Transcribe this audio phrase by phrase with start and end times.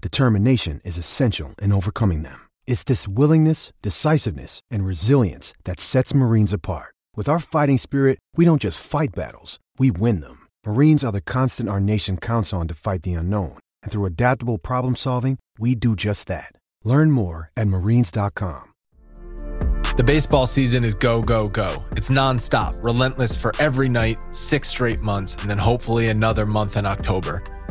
[0.00, 2.48] determination is essential in overcoming them.
[2.66, 6.94] It's this willingness, decisiveness, and resilience that sets Marines apart.
[7.16, 10.46] With our fighting spirit, we don't just fight battles, we win them.
[10.64, 13.58] Marines are the constant our nation counts on to fight the unknown.
[13.82, 16.52] And through adaptable problem solving, we do just that.
[16.84, 18.68] Learn more at marines.com.
[19.96, 21.84] The baseball season is go, go, go.
[21.92, 26.86] It's nonstop, relentless for every night, six straight months, and then hopefully another month in
[26.86, 27.42] October.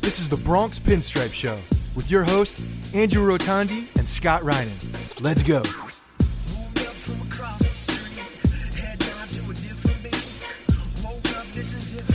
[0.00, 1.58] This is the Bronx Pinstripe Show
[1.94, 2.62] with your hosts,
[2.94, 5.20] Andrew Rotondi and Scott Reinen.
[5.20, 5.62] Let's go.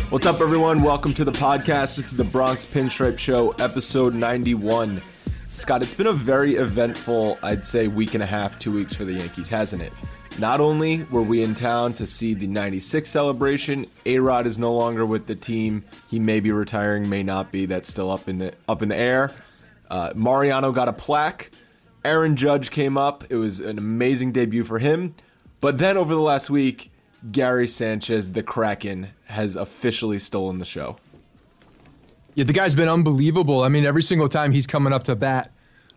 [0.10, 0.82] What's up, everyone?
[0.82, 1.96] Welcome to the podcast.
[1.96, 5.00] This is the Bronx Pinstripe Show, episode 91.
[5.48, 9.06] Scott, it's been a very eventful, I'd say, week and a half, two weeks for
[9.06, 9.94] the Yankees, hasn't it?
[10.38, 14.74] Not only were we in town to see the 96 celebration, A Rod is no
[14.74, 15.86] longer with the team.
[16.10, 17.66] He may be retiring, may not be.
[17.66, 19.32] That's still up in the up in the air.
[19.90, 21.52] Uh, Mariano got a plaque.
[22.04, 23.24] Aaron Judge came up.
[23.30, 25.16] It was an amazing debut for him.
[25.62, 26.92] But then over the last week,
[27.32, 30.98] Gary Sanchez, the Kraken, has officially stolen the show.
[32.34, 33.62] Yeah, the guy's been unbelievable.
[33.62, 35.52] I mean, every single time he's coming up to bat,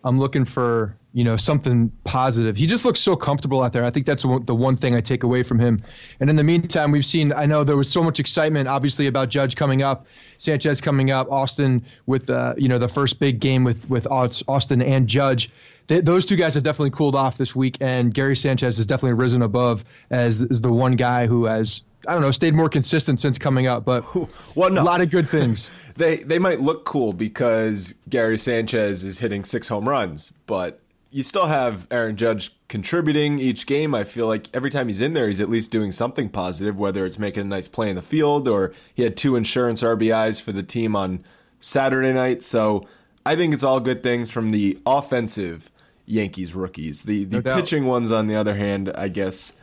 [0.05, 2.57] I'm looking for you know something positive.
[2.57, 3.83] He just looks so comfortable out there.
[3.83, 5.83] I think that's the one thing I take away from him.
[6.21, 7.33] And in the meantime, we've seen.
[7.33, 10.07] I know there was so much excitement, obviously, about Judge coming up,
[10.39, 14.81] Sanchez coming up, Austin with uh, you know the first big game with with Austin
[14.81, 15.51] and Judge.
[15.89, 19.15] They, those two guys have definitely cooled off this week, and Gary Sanchez has definitely
[19.15, 23.19] risen above as, as the one guy who has I don't know, stayed more consistent
[23.19, 24.05] since coming up, but
[24.55, 24.83] well, no.
[24.83, 25.69] a lot of good things.
[25.97, 31.23] they they might look cool because Gary Sanchez is hitting six home runs, but you
[31.23, 33.95] still have Aaron Judge contributing each game.
[33.95, 37.07] I feel like every time he's in there, he's at least doing something positive, whether
[37.07, 40.53] it's making a nice play in the field or he had two insurance RBIs for
[40.53, 41.25] the team on
[41.61, 42.43] Saturday night.
[42.43, 42.87] So
[43.25, 45.71] I think it's all good things from the offensive
[46.07, 47.03] Yankees rookies.
[47.03, 49.55] The the no pitching ones, on the other hand, I guess.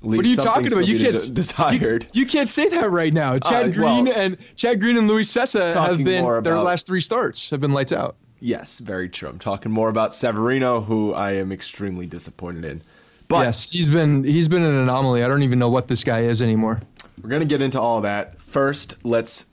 [0.00, 0.86] What are you talking about?
[0.86, 2.04] You can't desired.
[2.14, 3.38] You, you, can't say that right now.
[3.38, 6.86] Chad uh, Green well, and Chad Green and Luis Cessa have been about, their last
[6.86, 8.16] three starts have been lights out.
[8.40, 9.28] Yes, very true.
[9.28, 12.82] I'm talking more about Severino, who I am extremely disappointed in.
[13.28, 15.22] But yes, he's been he's been an anomaly.
[15.22, 16.80] I don't even know what this guy is anymore.
[17.22, 18.40] We're gonna get into all that.
[18.40, 19.46] First, let's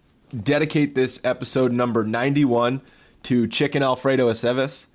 [0.43, 2.81] dedicate this episode number 91
[3.23, 4.87] to Chicken Alfredo Aceves.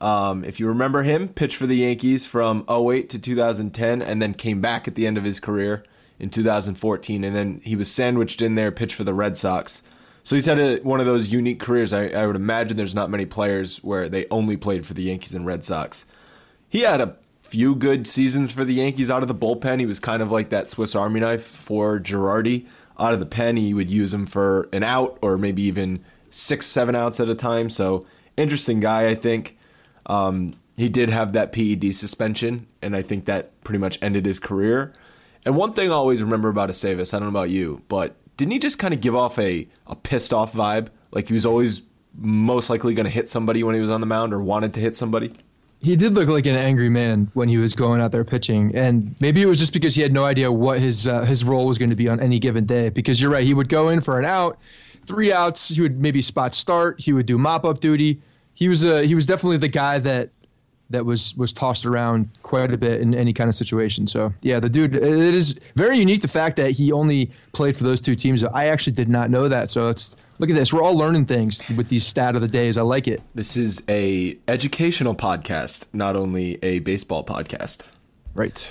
[0.00, 4.34] Um, if you remember him, pitched for the Yankees from 08 to 2010 and then
[4.34, 5.84] came back at the end of his career
[6.18, 7.24] in 2014.
[7.24, 9.82] And then he was sandwiched in there, pitched for the Red Sox.
[10.24, 11.92] So he's had a, one of those unique careers.
[11.92, 15.34] I, I would imagine there's not many players where they only played for the Yankees
[15.34, 16.06] and Red Sox.
[16.68, 19.80] He had a few good seasons for the Yankees out of the bullpen.
[19.80, 22.66] He was kind of like that Swiss Army knife for Girardi.
[22.98, 26.66] Out of the pen, he would use him for an out or maybe even six,
[26.66, 27.68] seven outs at a time.
[27.68, 28.06] So
[28.36, 29.58] interesting guy, I think.
[30.06, 34.40] Um, he did have that PED suspension, and I think that pretty much ended his
[34.40, 34.92] career.
[35.44, 38.52] And one thing I always remember about Aceves, I don't know about you, but didn't
[38.52, 40.88] he just kind of give off a, a pissed off vibe?
[41.10, 41.82] Like he was always
[42.16, 44.80] most likely going to hit somebody when he was on the mound or wanted to
[44.80, 45.32] hit somebody?
[45.80, 49.14] He did look like an angry man when he was going out there pitching, and
[49.20, 51.76] maybe it was just because he had no idea what his uh, his role was
[51.76, 52.88] going to be on any given day.
[52.88, 54.58] Because you're right, he would go in for an out,
[55.04, 55.68] three outs.
[55.68, 56.98] He would maybe spot start.
[57.00, 58.22] He would do mop up duty.
[58.54, 60.30] He was a he was definitely the guy that
[60.90, 64.06] that was was tossed around quite a bit in any kind of situation.
[64.06, 64.94] So yeah, the dude.
[64.94, 68.44] It is very unique the fact that he only played for those two teams.
[68.44, 69.70] I actually did not know that.
[69.70, 70.72] So it's look at this.
[70.72, 72.76] We're all learning things with these stat of the days.
[72.78, 73.22] I like it.
[73.34, 77.82] This is a educational podcast, not only a baseball podcast.
[78.34, 78.70] Right.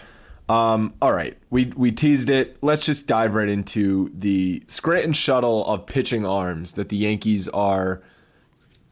[0.50, 2.57] Um, all right, we we teased it.
[2.62, 8.01] Let's just dive right into the Scranton shuttle of pitching arms that the Yankees are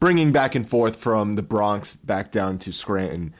[0.02, 3.32] bringing back and forth from the Bronx back down to Scranton.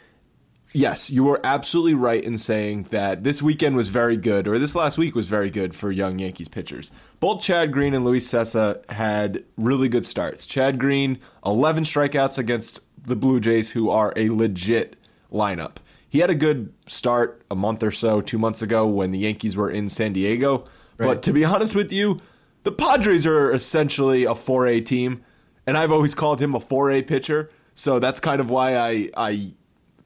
[0.73, 4.77] Yes, you were absolutely right in saying that this weekend was very good, or this
[4.77, 6.93] last week was very good for young Yankees pitchers.
[7.19, 10.47] Both Chad Green and Luis Cessa had really good starts.
[10.47, 14.97] Chad Green, 11 strikeouts against the Blue Jays, who are a legit
[15.33, 15.79] lineup.
[16.09, 19.57] He had a good start a month or so, two months ago, when the Yankees
[19.57, 20.59] were in San Diego.
[20.97, 21.09] Right.
[21.09, 22.21] But to be honest with you,
[22.63, 25.25] the Padres are essentially a 4A team
[25.67, 27.51] and I've always called him a 4A pitcher.
[27.75, 29.53] So that's kind of why I I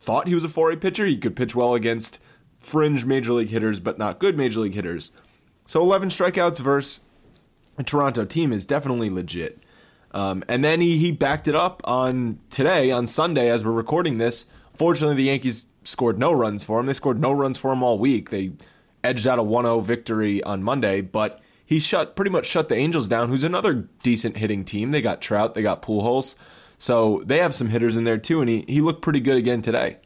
[0.00, 1.06] thought he was a 4A pitcher.
[1.06, 2.20] He could pitch well against
[2.58, 5.12] fringe major league hitters, but not good major league hitters.
[5.66, 7.00] So 11 strikeouts versus
[7.78, 9.58] a Toronto team is definitely legit.
[10.12, 14.18] Um, and then he, he backed it up on today, on Sunday, as we're recording
[14.18, 14.46] this.
[14.74, 16.86] Fortunately, the Yankees scored no runs for him.
[16.86, 18.30] They scored no runs for him all week.
[18.30, 18.52] They
[19.04, 22.76] edged out a 1 0 victory on Monday, but he shut pretty much shut the
[22.76, 24.92] Angels down, who's another decent hitting team.
[24.92, 26.36] They got Trout, they got Pujols,
[26.78, 29.60] so they have some hitters in there too, and he, he looked pretty good again
[29.60, 29.98] today.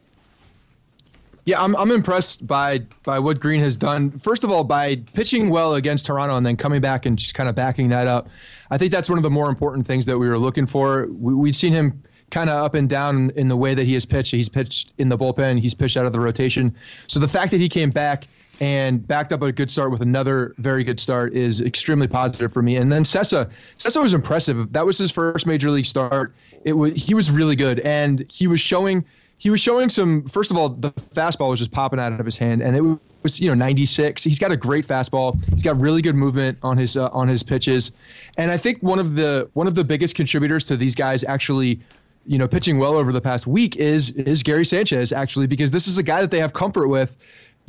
[1.45, 4.11] Yeah, I'm I'm impressed by by what Green has done.
[4.11, 7.49] First of all, by pitching well against Toronto and then coming back and just kind
[7.49, 8.27] of backing that up.
[8.69, 11.07] I think that's one of the more important things that we were looking for.
[11.07, 14.05] We, we'd seen him kind of up and down in the way that he has
[14.05, 14.31] pitched.
[14.31, 15.59] He's pitched in the bullpen.
[15.59, 16.75] He's pitched out of the rotation.
[17.07, 18.27] So the fact that he came back
[18.61, 22.61] and backed up a good start with another very good start is extremely positive for
[22.61, 22.77] me.
[22.77, 24.71] And then Cessa, Cessa was impressive.
[24.71, 26.33] That was his first major league start.
[26.63, 29.03] It was he was really good, and he was showing
[29.39, 30.27] he was showing some.
[30.27, 33.39] First of all, the fastball was just popping out of his hand, and it was
[33.39, 34.23] you know 96.
[34.23, 35.43] He's got a great fastball.
[35.51, 37.91] He's got really good movement on his uh, on his pitches,
[38.37, 41.79] and I think one of the one of the biggest contributors to these guys actually
[42.27, 45.87] you know, pitching well over the past week is is Gary Sanchez actually because this
[45.87, 47.17] is a guy that they have comfort with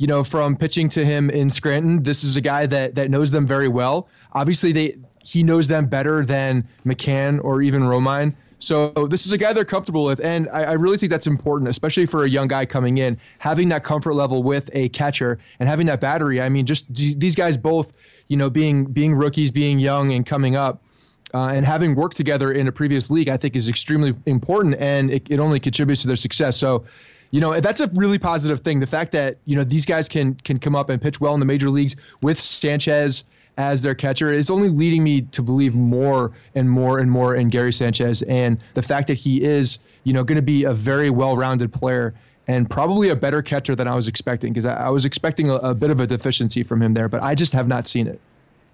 [0.03, 2.03] you know, from pitching to him in Scranton.
[2.03, 4.09] This is a guy that that knows them very well.
[4.33, 8.35] Obviously, they he knows them better than McCann or even Romine.
[8.59, 11.69] So this is a guy they're comfortable with, and I, I, really think that's important,
[11.69, 15.69] especially for a young guy coming in, having that comfort level with a catcher and
[15.69, 16.41] having that battery.
[16.41, 17.95] I mean, just d- these guys both,
[18.27, 20.83] you know, being being rookies, being young, and coming up.
[21.33, 25.09] Uh, and having worked together in a previous league, I think is extremely important, and
[25.09, 26.57] it, it only contributes to their success.
[26.57, 26.85] So,
[27.33, 28.79] you know that's a really positive thing.
[28.79, 31.39] The fact that you know these guys can can come up and pitch well in
[31.39, 33.23] the major leagues with Sanchez
[33.57, 37.49] as their catcher is only leading me to believe more and more and more in
[37.49, 41.09] Gary Sanchez and the fact that he is you know going to be a very
[41.09, 42.13] well-rounded player
[42.47, 45.55] and probably a better catcher than I was expecting because I, I, was expecting a,
[45.55, 48.19] a bit of a deficiency from him there, but I just have not seen it.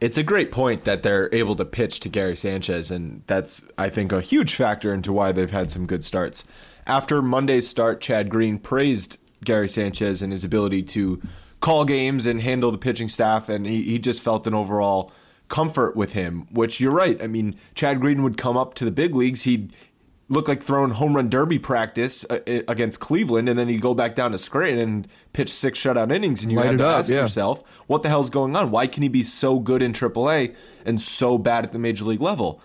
[0.02, 3.90] It's a great point that they're able to pitch to Gary Sanchez, and that's I
[3.90, 6.46] think a huge factor into why they've had some good starts.
[6.88, 11.22] After Monday's start, Chad Green praised Gary Sanchez and his ability to
[11.60, 15.12] call games and handle the pitching staff, and he, he just felt an overall
[15.50, 17.22] comfort with him, which you're right.
[17.22, 19.42] I mean, Chad Green would come up to the big leagues.
[19.42, 19.74] He'd
[20.30, 24.16] look like throwing home run derby practice uh, against Cleveland, and then he'd go back
[24.16, 27.12] down to Scranton and pitch six shutout innings, and you Light had to up, ask
[27.12, 27.22] yeah.
[27.22, 28.72] yourself, what the hell's going on?
[28.72, 30.56] Why can he be so good in AAA
[30.86, 32.62] and so bad at the major league level?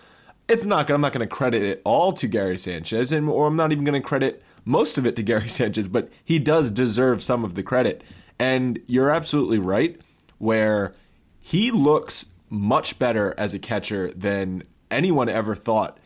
[0.47, 3.55] it's not I'm not going to credit it all to Gary Sanchez, and or I'm
[3.55, 7.21] not even going to credit most of it to Gary Sanchez, but he does deserve
[7.21, 8.03] some of the credit.
[8.37, 9.99] And you're absolutely right,
[10.39, 10.93] where
[11.39, 15.97] he looks much better as a catcher than anyone ever thought,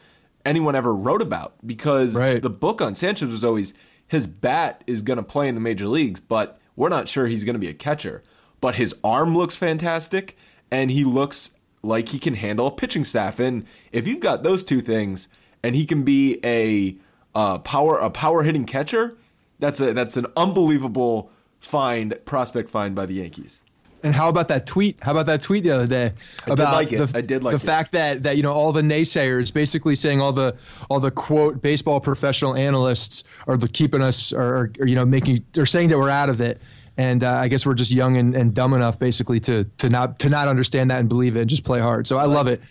[0.46, 2.42] anyone ever wrote about, because right.
[2.42, 3.74] the book on Sanchez was always
[4.08, 7.44] his bat is going to play in the major leagues, but we're not sure he's
[7.44, 8.24] going to be a catcher.
[8.62, 10.38] But his arm looks fantastic,
[10.72, 13.40] and he looks like he can handle a pitching staff.
[13.40, 15.30] And if you've got those two things,
[15.64, 16.98] and he can be a
[17.36, 19.16] uh, power a power hitting catcher,
[19.60, 23.62] that's a that's an unbelievable find prospect find by the Yankees.
[24.04, 24.98] And how about that tweet?
[25.02, 26.14] How about that tweet the other day
[26.48, 27.06] I about like it.
[27.06, 27.66] the, I did like the it.
[27.66, 30.56] fact that that you know all the naysayers basically saying all the
[30.90, 35.46] all the quote baseball professional analysts are the keeping us or, or you know making
[35.54, 36.62] they're saying that we're out of it.
[36.98, 40.20] And uh, I guess we're just young and, and dumb enough, basically, to to not
[40.20, 42.08] to not understand that and believe it and just play hard.
[42.08, 42.62] So I love it.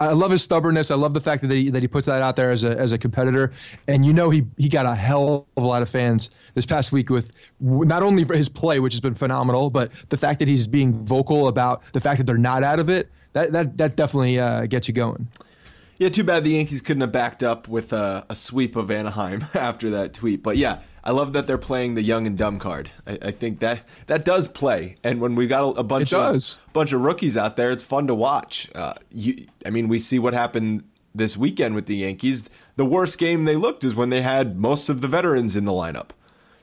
[0.00, 0.90] I, love his stubbornness.
[0.90, 2.92] I love the fact that he, that he puts that out there as a as
[2.92, 3.52] a competitor.
[3.88, 6.92] And you know he he got a hell of a lot of fans this past
[6.92, 10.48] week with not only for his play, which has been phenomenal, but the fact that
[10.48, 13.10] he's being vocal about the fact that they're not out of it.
[13.32, 15.28] That that that definitely uh, gets you going.
[15.98, 19.46] Yeah, too bad the Yankees couldn't have backed up with a, a sweep of Anaheim
[19.54, 20.42] after that tweet.
[20.42, 22.90] But yeah, I love that they're playing the young and dumb card.
[23.06, 26.60] I, I think that that does play, and when we got a, a bunch of
[26.72, 28.68] bunch of rookies out there, it's fun to watch.
[28.74, 30.82] Uh, you, I mean, we see what happened
[31.14, 32.50] this weekend with the Yankees.
[32.74, 35.70] The worst game they looked is when they had most of the veterans in the
[35.70, 36.10] lineup.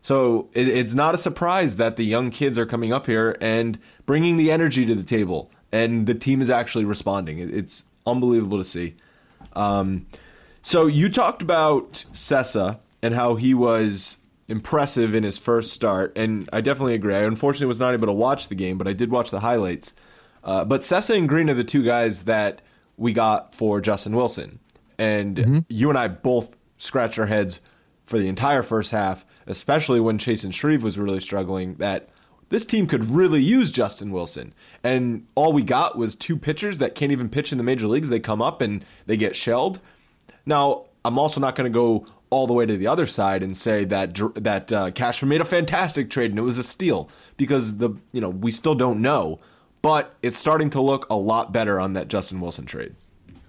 [0.01, 3.79] So it, it's not a surprise that the young kids are coming up here and
[4.05, 7.39] bringing the energy to the table, and the team is actually responding.
[7.39, 8.95] It, it's unbelievable to see.
[9.53, 10.05] Um,
[10.61, 16.49] so you talked about Cessa and how he was impressive in his first start, and
[16.51, 17.15] I definitely agree.
[17.15, 19.93] I unfortunately was not able to watch the game, but I did watch the highlights.
[20.43, 22.61] Uh, but Cessa and Green are the two guys that
[22.97, 24.59] we got for Justin Wilson,
[24.97, 27.61] and you and I both scratched our heads
[28.05, 31.75] for the entire first half, especially when Chasen Shreve was really struggling.
[31.75, 32.09] That
[32.49, 34.53] this team could really use Justin Wilson.
[34.83, 38.09] And all we got was two pitchers that can't even pitch in the major leagues.
[38.09, 39.79] They come up and they get shelled.
[40.45, 43.55] Now, I'm also not going to go all the way to the other side and
[43.55, 47.77] say that that uh, Cashman made a fantastic trade and it was a steal because
[47.77, 49.39] the you know we still don't know,
[49.83, 52.95] but it's starting to look a lot better on that Justin Wilson trade.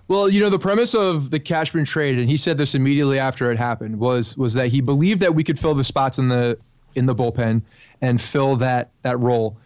[0.06, 3.50] Well, you know, the premise of the Cashman trade, and he said this immediately after
[3.50, 6.58] it happened, was was that he believed that we could fill the spots in the
[6.94, 7.62] in the bullpen
[8.02, 9.56] and fill that that role.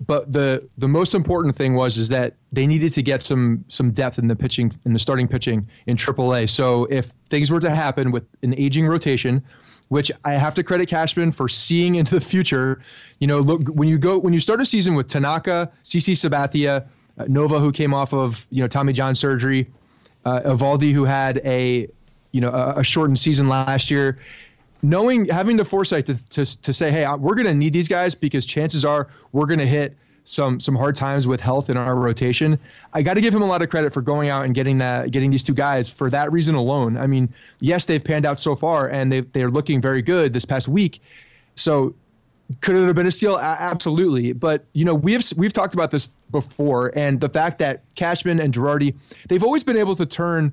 [0.00, 3.92] But the the most important thing was is that they needed to get some some
[3.92, 6.50] depth in the pitching in the starting pitching in AAA.
[6.50, 9.42] So if things were to happen with an aging rotation,
[9.88, 12.82] which I have to credit Cashman for seeing into the future.
[13.20, 16.86] You know, look when you go when you start a season with Tanaka, CC Sabathia,
[17.18, 19.70] uh, Nova, who came off of you know Tommy John surgery,
[20.24, 21.88] uh, Eovaldi, who had a
[22.32, 24.18] you know a, a shortened season last year.
[24.84, 28.14] Knowing having the foresight to to, to say, hey, we're going to need these guys
[28.14, 31.96] because chances are we're going to hit some some hard times with health in our
[31.96, 32.58] rotation.
[32.92, 35.10] I got to give him a lot of credit for going out and getting that
[35.10, 36.98] getting these two guys for that reason alone.
[36.98, 40.44] I mean, yes, they've panned out so far and they they're looking very good this
[40.44, 41.00] past week.
[41.54, 41.94] So
[42.60, 43.38] could it have been a steal?
[43.38, 44.32] Absolutely.
[44.32, 48.52] But you know, we've we've talked about this before, and the fact that Cashman and
[48.52, 48.94] Girardi,
[49.28, 50.52] they've always been able to turn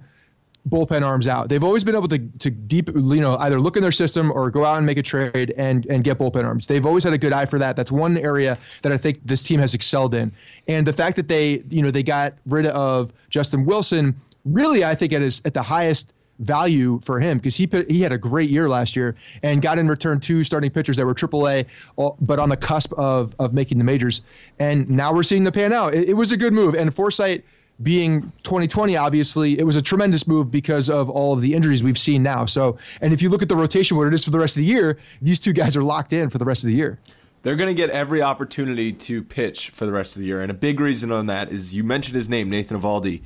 [0.69, 1.49] bullpen arms out.
[1.49, 4.49] They've always been able to to deep, you know, either look in their system or
[4.51, 6.67] go out and make a trade and and get bullpen arms.
[6.67, 7.75] They've always had a good eye for that.
[7.75, 10.31] That's one area that I think this team has excelled in.
[10.67, 14.15] And the fact that they, you know, they got rid of Justin Wilson,
[14.45, 18.01] really, I think at his at the highest value for him because he put, he
[18.01, 21.13] had a great year last year and got in return two starting pitchers that were
[21.13, 21.65] AAA,
[21.99, 24.21] uh, but on the cusp of of making the majors.
[24.59, 25.95] And now we're seeing the pan out.
[25.95, 27.43] It, it was a good move, and Foresight
[27.81, 31.97] being 2020, obviously, it was a tremendous move because of all of the injuries we've
[31.97, 32.45] seen now.
[32.45, 34.61] So, and if you look at the rotation, what it is for the rest of
[34.61, 36.99] the year, these two guys are locked in for the rest of the year.
[37.43, 40.41] They're going to get every opportunity to pitch for the rest of the year.
[40.41, 43.21] And a big reason on that is you mentioned his name, Nathan Eovaldi.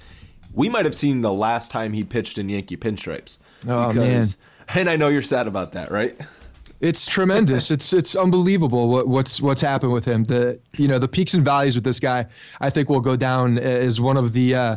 [0.54, 3.40] We might have seen the last time he pitched in Yankee pinstripes.
[3.68, 4.26] Oh, man.
[4.70, 6.20] And I know you're sad about that, right?
[6.86, 7.72] It's tremendous.
[7.72, 10.24] it's it's unbelievable what, what's what's happened with him.
[10.26, 12.28] The you know the peaks and valleys with this guy,
[12.62, 14.76] I think will go down as one of the uh,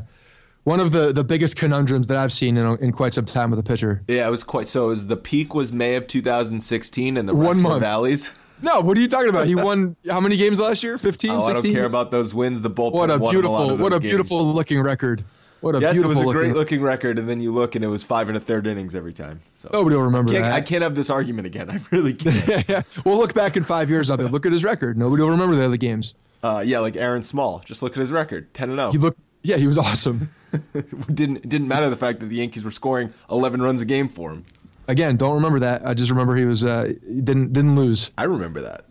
[0.65, 3.59] one of the, the biggest conundrums that I've seen in, in quite some time with
[3.59, 4.03] a pitcher.
[4.09, 4.67] Yeah, it was quite.
[4.67, 7.81] So it was the peak was May of 2016, and the One month.
[7.81, 8.38] valleys.
[8.61, 9.47] No, what are you talking about?
[9.47, 10.99] He won how many games last year?
[10.99, 11.62] 15, Oh, I 16?
[11.65, 12.61] don't care about those wins.
[12.61, 14.11] The bullpen What a won a lot beautiful what a games.
[14.11, 15.25] beautiful looking record.
[15.61, 16.55] What a Yes, it was a great looking.
[16.55, 19.12] looking record, and then you look, and it was five and a third innings every
[19.12, 19.41] time.
[19.57, 20.53] So Nobody will remember can't, that.
[20.55, 21.71] I can't have this argument again.
[21.71, 22.47] I really can't.
[22.49, 22.83] yeah, yeah.
[23.05, 24.31] We'll look back in five years on it.
[24.31, 24.97] Look at his record.
[24.97, 26.15] Nobody will remember the other games.
[26.43, 27.61] uh, yeah, like Aaron Small.
[27.65, 28.91] Just look at his record, ten and oh.
[28.91, 29.05] He zero.
[29.07, 29.21] looked.
[29.43, 30.29] Yeah, he was awesome.
[31.15, 34.31] Didn't didn't matter the fact that the Yankees were scoring eleven runs a game for
[34.33, 34.45] him.
[34.88, 35.87] Again, don't remember that.
[35.87, 38.11] I just remember he was uh, didn't didn't lose.
[38.19, 38.85] I remember that.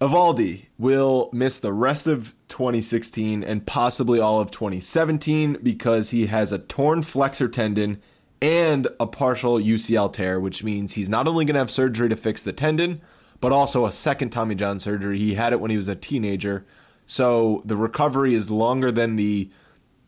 [0.00, 6.52] Eovaldi will miss the rest of 2016 and possibly all of 2017 because he has
[6.52, 8.00] a torn flexor tendon
[8.40, 12.16] and a partial UCL tear, which means he's not only going to have surgery to
[12.16, 12.98] fix the tendon,
[13.40, 15.18] but also a second Tommy John surgery.
[15.18, 16.64] He had it when he was a teenager.
[17.06, 19.50] So the recovery is longer than the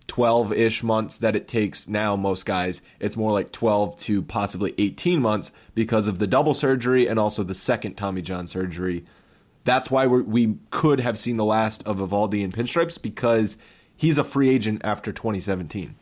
[0.06, 2.82] 12 ish months that it takes now, most guys.
[3.00, 7.42] It's more like 12 to possibly 18 months because of the double surgery and also
[7.42, 9.04] the second Tommy John surgery.
[9.64, 13.58] That's why we could have seen the last of Eovaldi in pinstripes because
[13.96, 15.94] he's a free agent after 2017.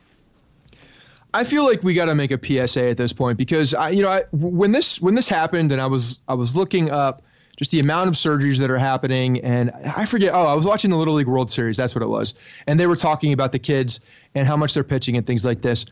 [1.34, 4.02] I feel like we got to make a PSA at this point because I, you
[4.02, 7.22] know, I, when this when this happened and I was I was looking up
[7.58, 9.40] just the amount of surgeries that are happening.
[9.40, 11.76] And I forget, oh, I was watching the Little League World Series.
[11.76, 12.34] That's what it was.
[12.68, 13.98] And they were talking about the kids
[14.36, 15.84] and how much they're pitching and things like this.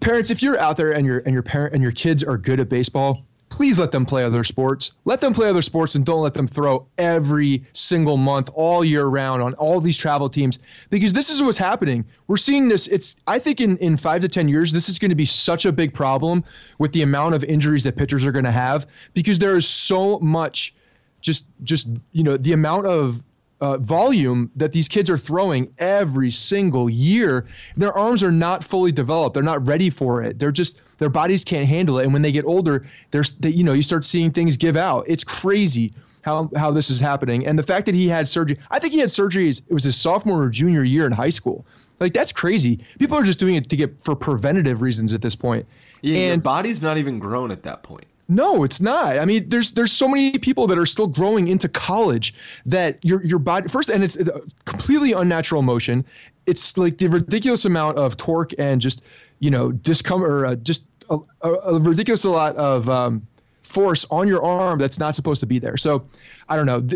[0.00, 2.58] Parents, if you're out there and your and your parent and your kids are good
[2.58, 4.92] at baseball, please let them play other sports.
[5.04, 9.04] Let them play other sports and don't let them throw every single month all year
[9.04, 12.02] round on all these travel teams because this is what's happening.
[12.28, 15.10] We're seeing this it's I think in in 5 to 10 years this is going
[15.10, 16.42] to be such a big problem
[16.78, 20.18] with the amount of injuries that pitchers are going to have because there is so
[20.20, 20.74] much
[21.20, 23.22] just just you know the amount of
[23.62, 27.46] uh, volume that these kids are throwing every single year.
[27.76, 29.34] Their arms are not fully developed.
[29.34, 30.40] They're not ready for it.
[30.40, 32.02] They're just their bodies can't handle it.
[32.02, 35.04] And when they get older, there's they, you know you start seeing things give out.
[35.06, 37.46] It's crazy how how this is happening.
[37.46, 39.48] And the fact that he had surgery, I think he had surgery.
[39.48, 41.64] It was his sophomore or junior year in high school.
[42.00, 42.80] Like that's crazy.
[42.98, 45.66] People are just doing it to get for preventative reasons at this point.
[46.00, 48.06] Yeah, and body's not even grown at that point.
[48.34, 49.18] No, it's not.
[49.18, 52.34] I mean, there's there's so many people that are still growing into college
[52.64, 56.04] that your your body first, and it's a completely unnatural motion.
[56.46, 59.04] It's like the ridiculous amount of torque and just
[59.40, 63.26] you know discomfort, or uh, just a, a, ridiculous a lot of um,
[63.64, 65.76] force on your arm that's not supposed to be there.
[65.76, 66.06] So
[66.48, 66.86] I don't know.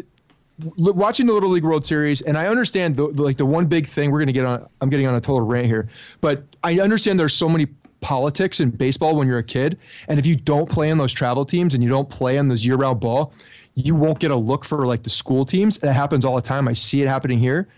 [0.79, 4.11] Watching the Little League World Series, and I understand the, like the one big thing
[4.11, 4.67] we're going to get on.
[4.81, 5.91] I'm getting on a total rant here,
[6.23, 7.67] but I understand there's so many
[8.01, 9.79] politics in baseball when you're a kid.
[10.09, 12.65] And if you don't play in those travel teams and you don't play in those
[12.65, 13.33] year round ball,
[13.75, 15.79] you won't get a look for like the school teams.
[15.79, 16.69] That happens all the time.
[16.69, 17.69] I see it happening here.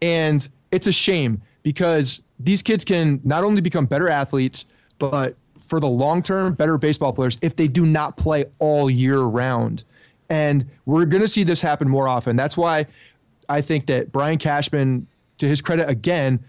[0.00, 4.64] And it's a shame because these kids can not only become better athletes,
[4.98, 9.20] but for the long term, better baseball players if they do not play all year
[9.20, 9.84] round.
[10.30, 12.36] And we're going to see this happen more often.
[12.36, 12.86] That's why
[13.48, 15.06] I think that Brian Cashman,
[15.38, 16.44] to his credit again,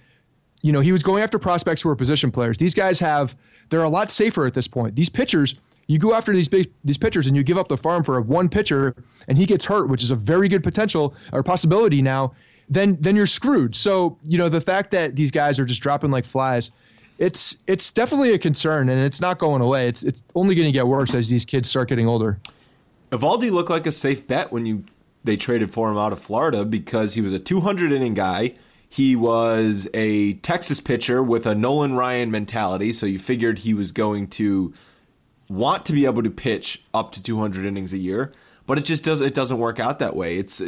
[0.61, 2.57] you know, he was going after prospects who are position players.
[2.57, 3.35] These guys have
[3.69, 4.95] they're a lot safer at this point.
[4.95, 5.55] These pitchers,
[5.87, 8.49] you go after these big, these pitchers and you give up the farm for one
[8.49, 8.95] pitcher
[9.27, 12.33] and he gets hurt, which is a very good potential or possibility now,
[12.69, 13.75] then then you're screwed.
[13.75, 16.71] So, you know, the fact that these guys are just dropping like flies,
[17.17, 19.87] it's it's definitely a concern and it's not going away.
[19.87, 22.39] It's it's only going to get worse as these kids start getting older.
[23.11, 24.83] Eovaldi looked like a safe bet when you
[25.23, 28.53] they traded for him out of Florida because he was a 200 inning guy
[28.89, 33.91] he was a Texas pitcher with a Nolan Ryan mentality, so you figured he was
[33.91, 34.73] going to
[35.47, 38.33] want to be able to pitch up to 200 innings a year,
[38.65, 40.37] but it just does it doesn't work out that way.
[40.37, 40.61] It's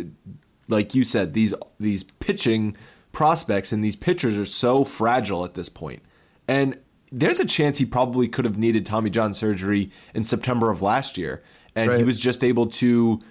[0.67, 2.77] like you said these these pitching
[3.12, 6.01] prospects and these pitchers are so fragile at this point.
[6.47, 6.77] And
[7.12, 11.17] there's a chance he probably could have needed Tommy John surgery in September of last
[11.17, 11.41] year
[11.75, 11.97] and right.
[11.97, 13.21] he was just able to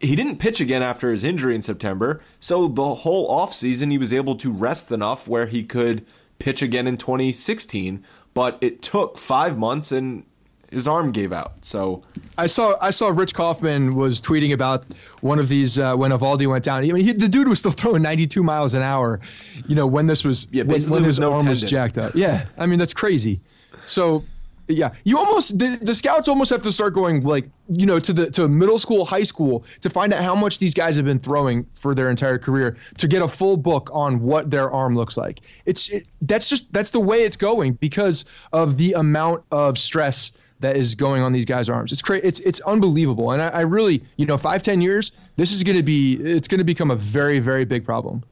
[0.00, 2.20] he didn't pitch again after his injury in September.
[2.40, 6.06] So the whole offseason, he was able to rest enough where he could
[6.38, 8.04] pitch again in 2016.
[8.34, 10.24] But it took five months and
[10.70, 11.64] his arm gave out.
[11.64, 12.02] So
[12.36, 14.84] I saw I saw Rich Kaufman was tweeting about
[15.20, 16.84] one of these uh, when Eovaldi went down.
[16.84, 19.20] I mean, he, the dude was still throwing 92 miles an hour.
[19.66, 21.50] You know when this was yeah, when, when his no arm tendon.
[21.50, 22.14] was jacked up.
[22.14, 23.40] Yeah, I mean that's crazy.
[23.86, 24.24] So
[24.68, 28.12] yeah, you almost the, the, scouts almost have to start going like you know to
[28.12, 31.18] the to middle school, high school to find out how much these guys have been
[31.18, 35.16] throwing for their entire career to get a full book on what their arm looks
[35.16, 35.40] like.
[35.64, 40.32] It's it, that's just that's the way it's going because of the amount of stress
[40.60, 41.92] that is going on these guys' arms.
[41.92, 42.26] It's crazy.
[42.26, 45.76] It's it's unbelievable, and I, I really you know five ten years this is going
[45.76, 48.24] to be it's going to become a very very big problem.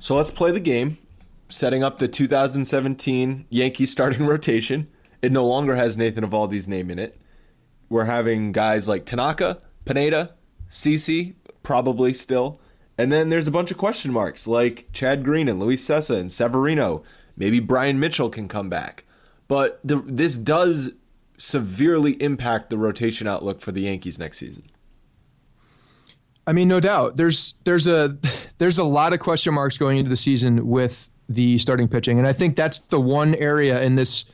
[0.00, 0.98] So let's play the game,
[1.48, 4.88] setting up the 2017 Yankees starting rotation.
[5.22, 7.18] It no longer has Nathan Eovaldi's name in it.
[7.88, 10.34] We're having guys like Tanaka, Pineda,
[10.68, 12.60] CC, probably still.
[12.98, 16.30] And then there's a bunch of question marks like Chad Green and Luis Cessa and
[16.30, 17.02] Severino.
[17.36, 19.04] Maybe Bryan Mitchell can come back.
[19.48, 20.92] But the, this does
[21.38, 24.64] severely impact the rotation outlook for the Yankees next season.
[26.46, 27.16] I mean, no doubt.
[27.16, 28.16] There's there's a
[28.58, 32.26] there's a lot of question marks going into the season with the starting pitching, and
[32.26, 34.24] I think that's the one area in this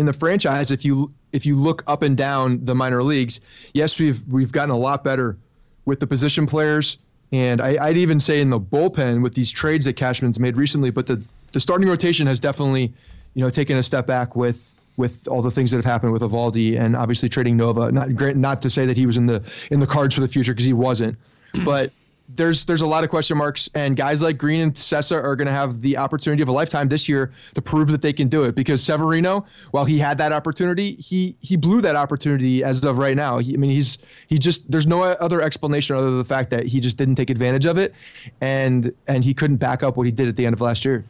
[0.00, 3.40] in the franchise, if you if you look up and down the minor leagues,
[3.74, 5.36] yes, we've we've gotten a lot better
[5.84, 6.96] with the position players,
[7.32, 10.90] and I, would even say in the bullpen with these trades that Cashman's made recently.
[10.90, 12.94] But the the starting rotation has definitely,
[13.34, 16.22] you know, taken a step back with with all the things that have happened with
[16.22, 17.92] Eovaldi and obviously trading Nova.
[17.92, 20.54] Not not to say that he was in the in the cards for the future
[20.54, 21.18] because he wasn't,
[21.62, 21.92] but
[22.34, 25.46] there's there's a lot of question marks, and guys like Green and Cessa are going
[25.46, 28.42] to have the opportunity of a lifetime this year to prove that they can do
[28.42, 28.54] it.
[28.54, 33.16] Because Severino, while he had that opportunity, he he blew that opportunity as of right
[33.16, 33.38] now.
[33.38, 36.66] He, I mean, he's he just there's no other explanation other than the fact that
[36.66, 37.94] he just didn't take advantage of it,
[38.40, 41.04] and and he couldn't back up what he did at the end of last year.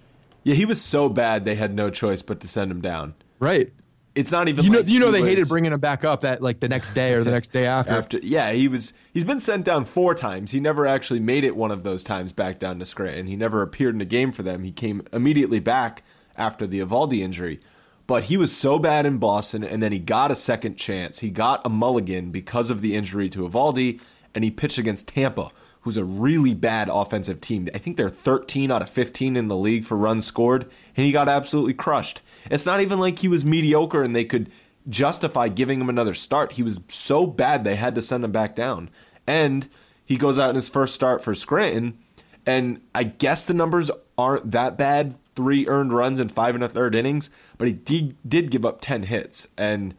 [0.45, 3.15] Yeah, he was so bad they had no choice but to send him down.
[3.41, 3.73] Right.
[4.15, 6.23] It's not even you know like you know they was- hated bringing him back up
[6.23, 7.93] that like the next day or the next day after.
[7.93, 10.51] after yeah he was he's been sent down four times.
[10.51, 13.27] He never actually made it one of those times back down to scranton.
[13.27, 14.65] He never appeared in a game for them.
[14.65, 16.03] He came immediately back
[16.37, 17.61] after the Eovaldi injury.
[18.07, 21.21] But he was so bad in boston and then he got a second chance.
[21.21, 24.01] He got a mulligan because of the injury to Eovaldi,
[24.35, 25.51] and he pitched against tampa
[25.83, 29.57] who's a really bad offensive team i think they're 13 out of 15 in the
[29.57, 30.63] league for runs scored
[30.97, 34.51] and he got absolutely crushed it's not even like he was mediocre and they could
[34.89, 36.53] justify giving him another start.
[36.53, 38.91] He was so bad they had to send him back down.
[39.27, 39.69] And
[40.05, 41.99] he goes out in his first start for Scranton,
[42.47, 45.17] and I guess the numbers aren't that bad.
[45.37, 48.81] Three earned runs in five and a third innings, but he did, did give up
[48.81, 49.95] ten hits, and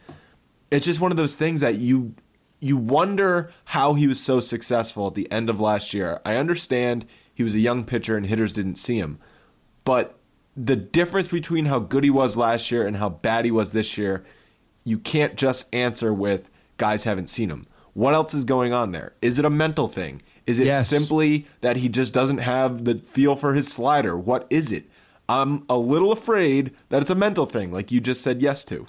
[0.69, 2.13] it's just one of those things that you
[2.61, 6.21] you wonder how he was so successful at the end of last year.
[6.23, 9.17] I understand he was a young pitcher and hitters didn't see him,
[9.83, 10.17] but
[10.55, 13.97] the difference between how good he was last year and how bad he was this
[13.97, 14.23] year,
[14.83, 17.65] you can't just answer with guys haven't seen him.
[17.93, 19.13] What else is going on there?
[19.21, 20.21] Is it a mental thing?
[20.45, 20.87] Is it Yes.
[20.87, 24.17] simply that he just doesn't have the feel for his slider?
[24.17, 24.85] What is it?
[25.27, 28.87] I'm a little afraid that it's a mental thing, like you just said yes to.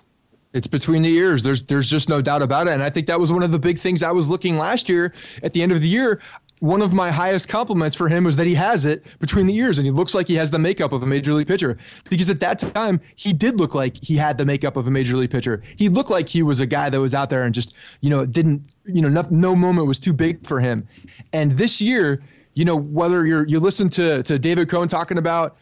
[0.53, 1.43] It's between the ears.
[1.43, 2.73] There's there's just no doubt about it.
[2.73, 5.15] And I think that was one of the big things I was looking last year
[5.43, 6.21] at the end of the year.
[6.61, 9.79] One of my highest compliments for him was that he has it between the ears
[9.79, 11.77] and he looks like he has the makeup of a major league pitcher.
[12.09, 15.17] Because at that time, he did look like he had the makeup of a major
[15.17, 15.61] league pitcher.
[15.75, 18.25] He looked like he was a guy that was out there and just, you know,
[18.25, 20.87] didn't, you know, no, no moment was too big for him.
[21.33, 22.23] And this year,
[22.55, 25.57] you know, whether you're you listen to to David Cone talking about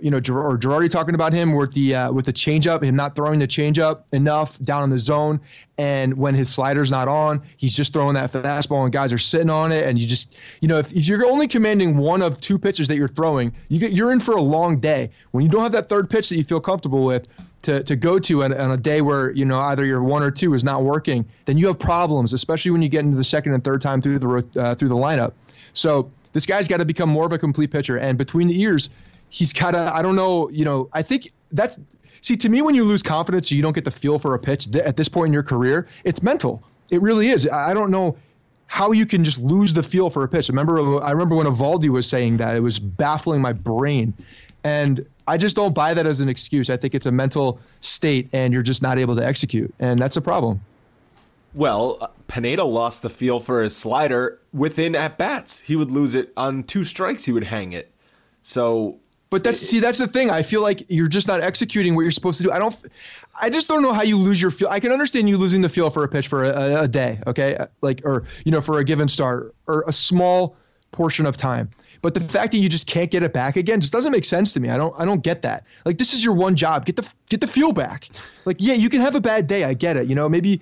[0.00, 3.14] you know, or Girardi talking about him with the uh, with the changeup, him not
[3.14, 5.40] throwing the changeup enough down in the zone,
[5.78, 9.50] and when his slider's not on, he's just throwing that fastball, and guys are sitting
[9.50, 12.58] on it, and you just, you know, if, if you're only commanding one of two
[12.58, 15.10] pitches that you're throwing, you get you're in for a long day.
[15.30, 17.28] When you don't have that third pitch that you feel comfortable with
[17.62, 20.32] to to go to on, on a day where you know either your one or
[20.32, 23.54] two is not working, then you have problems, especially when you get into the second
[23.54, 25.32] and third time through the uh, through the lineup.
[25.74, 27.98] So this guy's got to become more of a complete pitcher.
[27.98, 28.90] And between the ears,
[29.36, 31.78] he's got to, I don't know, you know, I think that's,
[32.22, 34.70] see, to me, when you lose confidence, you don't get the feel for a pitch
[34.72, 36.62] th- at this point in your career, it's mental.
[36.90, 37.46] It really is.
[37.46, 38.16] I I don't know
[38.68, 40.48] how you can just lose the feel for a pitch.
[40.48, 44.14] I remember, I remember when Eovaldi was saying that, it was baffling my brain.
[44.64, 46.70] And I just don't buy that as an excuse.
[46.70, 49.72] I think it's a mental state and you're just not able to execute.
[49.78, 50.62] And that's a problem.
[51.54, 55.60] Well, uh, Pineda lost the feel for his slider within at bats.
[55.60, 57.26] He would lose it on two strikes.
[57.26, 57.92] He would hang it.
[58.42, 60.30] So But that's see, that's the thing.
[60.30, 62.52] I feel like you're just not executing what you're supposed to do.
[62.52, 62.76] I don't.
[63.40, 64.68] I just don't know how you lose your feel.
[64.68, 67.56] I can understand you losing the feel for a pitch for a, a day, okay,
[67.80, 70.56] like or you know for a given start or a small
[70.92, 71.70] portion of time.
[72.02, 74.52] But the fact that you just can't get it back again just doesn't make sense
[74.52, 74.68] to me.
[74.68, 74.94] I don't.
[74.98, 75.64] I don't get that.
[75.84, 76.86] Like this is your one job.
[76.86, 78.08] Get the get the feel back.
[78.44, 79.64] Like yeah, you can have a bad day.
[79.64, 80.08] I get it.
[80.08, 80.60] You know maybe.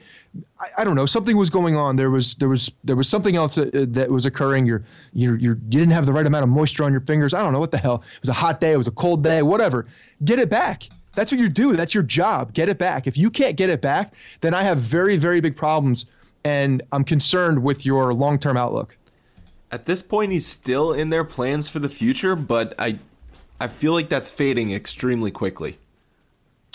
[0.58, 1.06] I, I don't know.
[1.06, 1.96] Something was going on.
[1.96, 4.66] There was there was there was something else that, that was occurring.
[4.66, 7.34] You're you're you're you didn't have the right amount of moisture on your fingers.
[7.34, 8.02] I don't know what the hell.
[8.16, 8.72] It was a hot day.
[8.72, 9.42] It was a cold day.
[9.42, 9.86] Whatever.
[10.24, 10.88] Get it back.
[11.14, 11.76] That's what you do.
[11.76, 12.52] That's your job.
[12.54, 13.06] Get it back.
[13.06, 16.06] If you can't get it back, then I have very very big problems,
[16.44, 18.96] and I'm concerned with your long term outlook.
[19.74, 23.00] At this point, he's still in their plans for the future, but I,
[23.60, 25.76] I feel like that's fading extremely quickly.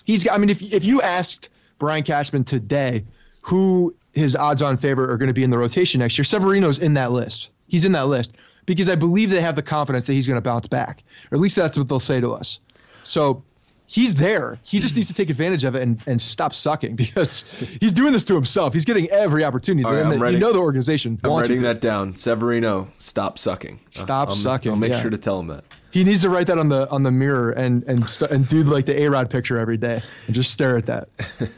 [0.03, 0.27] He's.
[0.27, 3.05] I mean, if if you asked Brian Cashman today
[3.41, 6.93] who his odds-on favorite are going to be in the rotation next year, Severino's in
[6.95, 7.51] that list.
[7.67, 8.33] He's in that list
[8.65, 11.41] because I believe they have the confidence that he's going to bounce back, or at
[11.41, 12.59] least that's what they'll say to us.
[13.03, 13.43] So
[13.89, 14.59] he's there.
[14.63, 17.41] He just needs to take advantage of it and, and stop sucking because
[17.81, 18.73] he's doing this to himself.
[18.73, 19.83] He's getting every opportunity.
[19.85, 22.15] All right, I'm writing- you know the organization I'm writing that down.
[22.15, 23.79] Severino, stop sucking.
[23.89, 25.01] Stop I'll- sucking, I'll make yeah.
[25.01, 25.63] sure to tell him that.
[25.91, 28.61] He needs to write that on the on the mirror and and st- and do
[28.63, 31.09] like the A Rod picture every day and just stare at that.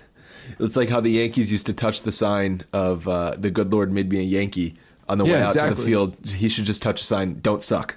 [0.60, 3.92] It's like how the Yankees used to touch the sign of uh, "The Good Lord
[3.92, 4.76] made me a Yankee"
[5.10, 6.16] on the way Yeah, out to the field.
[6.26, 7.96] He should just touch a sign, "Don't suck."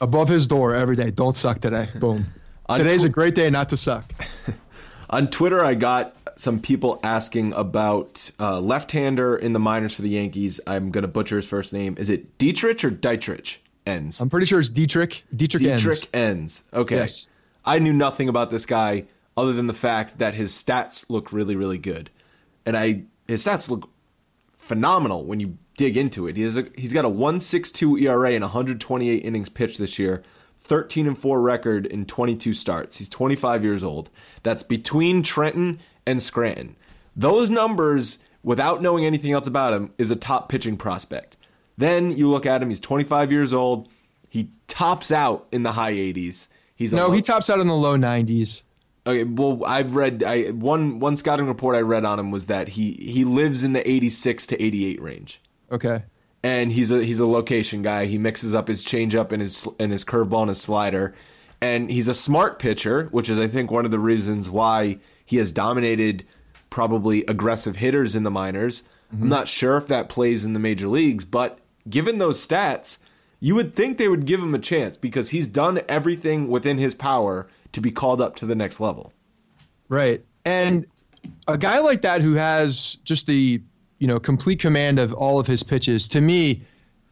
[0.00, 1.10] above his door every day.
[1.10, 1.88] Don't suck today.
[1.96, 2.24] Boom.
[2.78, 4.04] Today's tw- a great day not to suck.
[5.10, 10.08] On Twitter, I got some people asking about uh, left-hander in the minors for the
[10.08, 10.60] Yankees.
[10.66, 11.96] I'm gonna butcher his first name.
[11.98, 13.62] Is it Dietrich or Dietrich?
[13.86, 14.20] Enns.
[14.20, 15.24] I'm pretty sure it's Dietrich.
[15.34, 16.62] Dietrich, Dietrich Enns.
[16.62, 16.68] Enns.
[16.72, 16.96] Okay.
[16.96, 17.30] Yes.
[17.64, 19.06] I knew nothing about this guy
[19.36, 22.10] other than the fact that his stats look really, really good,
[22.66, 23.90] and I his stats look
[24.56, 26.36] phenomenal when you dig into it.
[26.36, 30.22] He has a, he's got a 1.62 ERA and 128 innings pitched this year.
[30.70, 32.96] 13 and 4 record in 22 starts.
[32.96, 34.08] He's 25 years old.
[34.44, 36.76] That's between Trenton and Scranton.
[37.16, 41.36] Those numbers, without knowing anything else about him, is a top pitching prospect.
[41.76, 43.88] Then you look at him, he's 25 years old.
[44.28, 46.46] He tops out in the high 80s.
[46.76, 48.62] He's no, low, he tops out in the low 90s.
[49.08, 52.68] Okay, well, I've read I one one scouting report I read on him was that
[52.68, 55.40] he he lives in the 86 to 88 range.
[55.72, 56.04] Okay.
[56.42, 58.06] And he's a he's a location guy.
[58.06, 61.14] He mixes up his changeup and his and his curveball and his slider.
[61.60, 65.36] And he's a smart pitcher, which is I think one of the reasons why he
[65.36, 66.24] has dominated
[66.70, 68.82] probably aggressive hitters in the minors.
[69.12, 69.24] Mm-hmm.
[69.24, 73.02] I'm not sure if that plays in the major leagues, but given those stats,
[73.40, 76.94] you would think they would give him a chance because he's done everything within his
[76.94, 79.12] power to be called up to the next level.
[79.88, 80.24] Right.
[80.44, 80.86] And
[81.48, 83.62] a guy like that who has just the,
[84.00, 86.62] you know, complete command of all of his pitches to me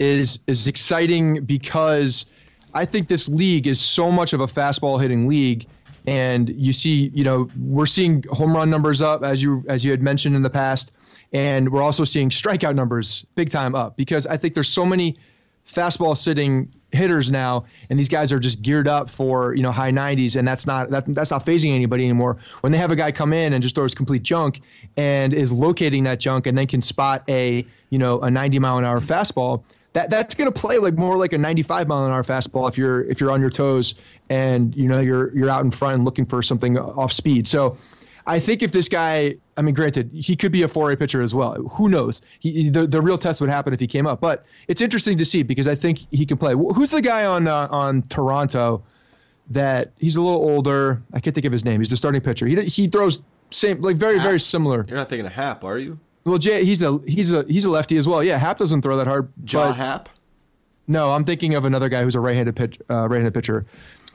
[0.01, 2.27] is is exciting because
[2.75, 5.67] I think this league is so much of a fastball hitting league.
[6.07, 9.91] And you see, you know, we're seeing home run numbers up as you as you
[9.91, 10.93] had mentioned in the past.
[11.33, 15.19] And we're also seeing strikeout numbers big time up because I think there's so many
[15.67, 19.93] fastball sitting hitters now, and these guys are just geared up for you know high
[19.93, 22.39] 90s, and that's not that, that's not phasing anybody anymore.
[22.61, 24.61] When they have a guy come in and just throws complete junk
[24.97, 28.79] and is locating that junk, and then can spot a you know a 90 mile
[28.79, 32.13] an hour fastball, that that's going to play like more like a 95 mile an
[32.13, 33.95] hour fastball if you're if you're on your toes
[34.31, 37.47] and you know you're you're out in front and looking for something off speed.
[37.47, 37.77] So
[38.29, 41.35] I think if this guy, I mean, granted, he could be a 4A pitcher as
[41.35, 41.55] well.
[41.55, 42.23] Who knows?
[42.39, 44.21] He, the, the real test would happen if he came up.
[44.21, 46.55] But it's interesting to see because I think he can play.
[46.55, 48.85] Who's the guy on uh, on Toronto
[49.51, 51.03] that he's a little older?
[51.13, 51.81] I can't think of his name.
[51.81, 52.47] He's the starting pitcher.
[52.47, 54.27] He he throws same like very Happ.
[54.27, 54.87] very similar.
[54.89, 55.99] You're not thinking of Happ, are you?
[56.25, 58.23] Well, Jay, he's a he's a he's a lefty as well.
[58.23, 59.29] Yeah, Happ doesn't throw that hard.
[59.45, 60.09] Jaw Happ.
[60.87, 63.67] No, I'm thinking of another guy who's a right-handed pitch, uh, right-handed pitcher.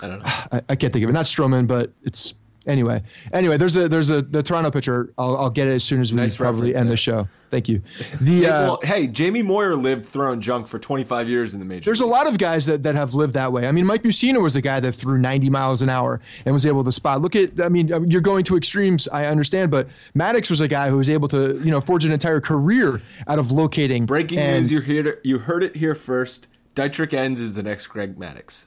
[0.02, 0.26] I don't know.
[0.52, 1.14] I, I, can't think of it.
[1.14, 2.34] Not Stroman, but it's
[2.68, 5.14] anyway, anyway, there's a there's a the Toronto pitcher.
[5.18, 6.94] I'll, I'll get it as soon as we nice probably end there.
[6.94, 7.28] the show.
[7.50, 7.82] Thank you.
[8.20, 11.86] The uh, well, hey, Jamie Moyer lived throwing junk for 25 years in the major.
[11.86, 12.10] There's leagues.
[12.10, 13.68] a lot of guys that, that have lived that way.
[13.68, 16.66] I mean, Mike Mussina was the guy that threw 90 miles an hour and was
[16.66, 17.22] able to spot.
[17.22, 19.08] Look at, I mean, you're going to extremes.
[19.10, 22.12] I understand, but Maddux was a guy who was able to, you know, forge an
[22.12, 24.06] entire career out of locating.
[24.06, 26.48] Breaking and, news: you heard you heard it here first.
[26.76, 28.66] Dietrich Enns is the next Greg Maddux.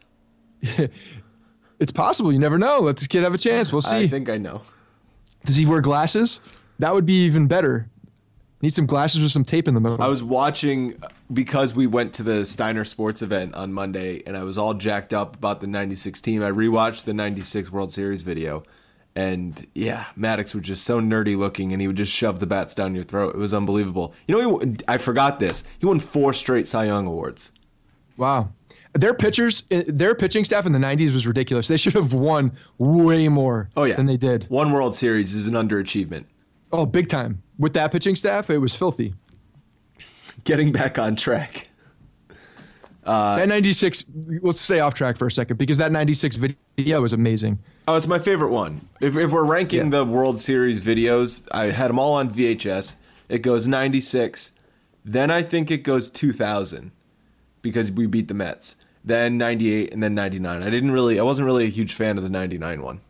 [1.79, 2.33] It's possible.
[2.33, 2.81] You never know.
[2.81, 3.73] Let this kid have a chance.
[3.73, 3.97] We'll see.
[3.97, 4.63] I think I know.
[5.45, 6.41] Does he wear glasses?
[6.79, 7.89] That would be even better.
[8.63, 10.03] Need some glasses with some tape in the middle.
[10.03, 14.37] I was watching uh, because we went to the Steiner Sports event on Monday, and
[14.37, 16.43] I was all jacked up about the '96 team.
[16.43, 18.63] I rewatched the '96 World Series video,
[19.15, 22.75] and yeah, Maddux was just so nerdy looking, and he would just shove the bats
[22.75, 23.35] down your throat.
[23.35, 24.15] It was unbelievable.
[24.27, 25.65] You know, he, I forgot this.
[25.79, 27.53] He won four straight Cy Young awards.
[28.17, 28.49] Wow
[28.97, 31.69] their pitchers, eh, their pitching staff in the '90s was ridiculous.
[31.69, 33.69] They should have won way more.
[33.77, 33.97] Oh, yeah.
[33.97, 34.45] than they did.
[34.49, 36.25] One World Series is an underachievement.
[36.73, 37.43] Oh, big time!
[37.59, 39.15] With that pitching staff, it was filthy.
[40.45, 41.69] Getting back on track.
[43.05, 44.05] Uh, that 96,
[44.43, 47.59] let's stay off track for a second because that 96 video was amazing.
[47.89, 48.89] Oh, it's my favorite one.
[49.01, 49.99] If, if we're ranking yeah.
[49.99, 52.97] the World Series videos, I had them all on VHS.
[53.29, 54.53] It goes 96.
[55.05, 56.91] Then I think it goes 2000
[57.63, 60.63] because we beat the Mets then 98, and then 99.
[60.63, 63.01] I didn't really, I wasn't really a huge fan of the 99 one.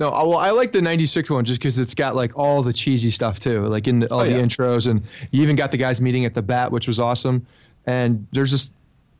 [0.00, 3.10] No, well, I like the '96 one just because it's got like all the cheesy
[3.10, 4.40] stuff too, like in the, all oh, the yeah.
[4.40, 7.44] intros, and you even got the guys meeting at the bat, which was awesome.
[7.86, 8.74] And there's just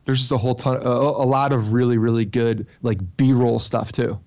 [0.05, 3.91] there's just a whole ton, a, a lot of really really good like B-roll stuff
[3.91, 4.17] too.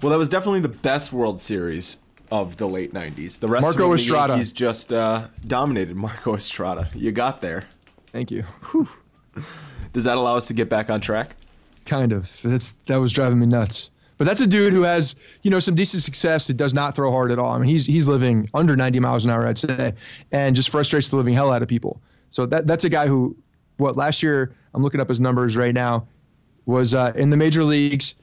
[0.00, 1.98] Well, that was definitely the best World Series
[2.30, 3.38] of the late '90s.
[3.38, 5.94] The rest Marco of Estrada, he's just uh, dominated.
[5.94, 7.64] Marco Estrada, you got there.
[8.12, 8.44] Thank you.
[8.70, 8.88] Whew.
[9.92, 11.36] Does that allow us to get back on track?
[11.86, 12.40] Kind of.
[12.42, 13.90] That's that was driving me nuts.
[14.20, 16.46] But that's a dude who has, you know, some decent success.
[16.46, 17.52] He does not throw hard at all.
[17.52, 19.94] I mean, he's he's living under 90 miles an hour, I'd say,
[20.30, 22.00] and just frustrates the living hell out of people.
[22.28, 23.34] So that that's a guy who,
[23.78, 26.06] what last year I'm looking up his numbers right now,
[26.66, 28.14] was uh, in the major leagues,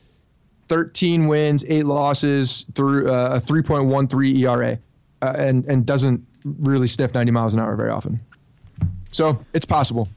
[0.68, 4.78] 13 wins, eight losses, through uh, a 3.13 ERA,
[5.24, 8.20] uh, and and doesn't really sniff 90 miles an hour very often.
[9.12, 10.08] So it's possible.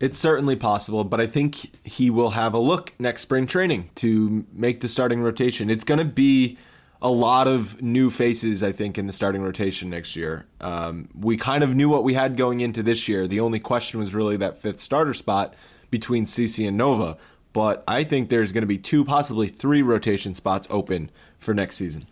[0.00, 1.54] It's certainly possible, but I think
[1.86, 5.70] he will have a look next spring training to make the starting rotation.
[5.70, 6.58] It's going to be
[7.00, 10.46] a lot of new faces, I think, in the starting rotation next year.
[10.60, 13.26] Um, we kind of knew what we had going into this year.
[13.26, 15.54] The only question was really that fifth starter spot
[15.90, 17.16] between CC and Nova.
[17.52, 21.76] But I think there's going to be two, possibly three rotation spots open for next
[21.76, 22.06] season.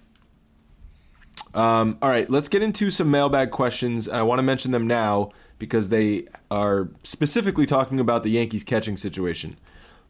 [1.54, 4.08] Um, all right, let's get into some mailbag questions.
[4.08, 8.96] I want to mention them now because they are specifically talking about the Yankees catching
[8.96, 9.56] situation.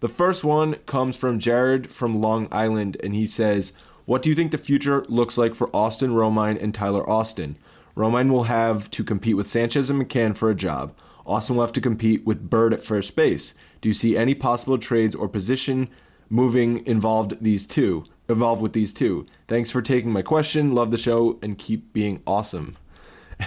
[0.00, 3.74] The first one comes from Jared from Long Island, and he says,
[4.06, 7.56] What do you think the future looks like for Austin Romine and Tyler Austin?
[7.94, 10.94] Romine will have to compete with Sanchez and McCann for a job.
[11.26, 13.52] Austin will have to compete with Bird at first base.
[13.82, 15.90] Do you see any possible trades or position
[16.30, 18.06] moving involved these two?
[18.26, 19.26] Involved with these two.
[19.48, 20.74] Thanks for taking my question.
[20.74, 22.74] Love the show and keep being awesome.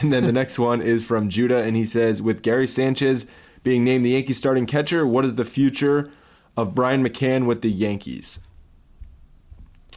[0.01, 3.27] And then the next one is from Judah, and he says, with Gary Sanchez
[3.63, 6.12] being named the Yankees starting catcher, what is the future
[6.58, 8.39] of Brian McCann with the Yankees?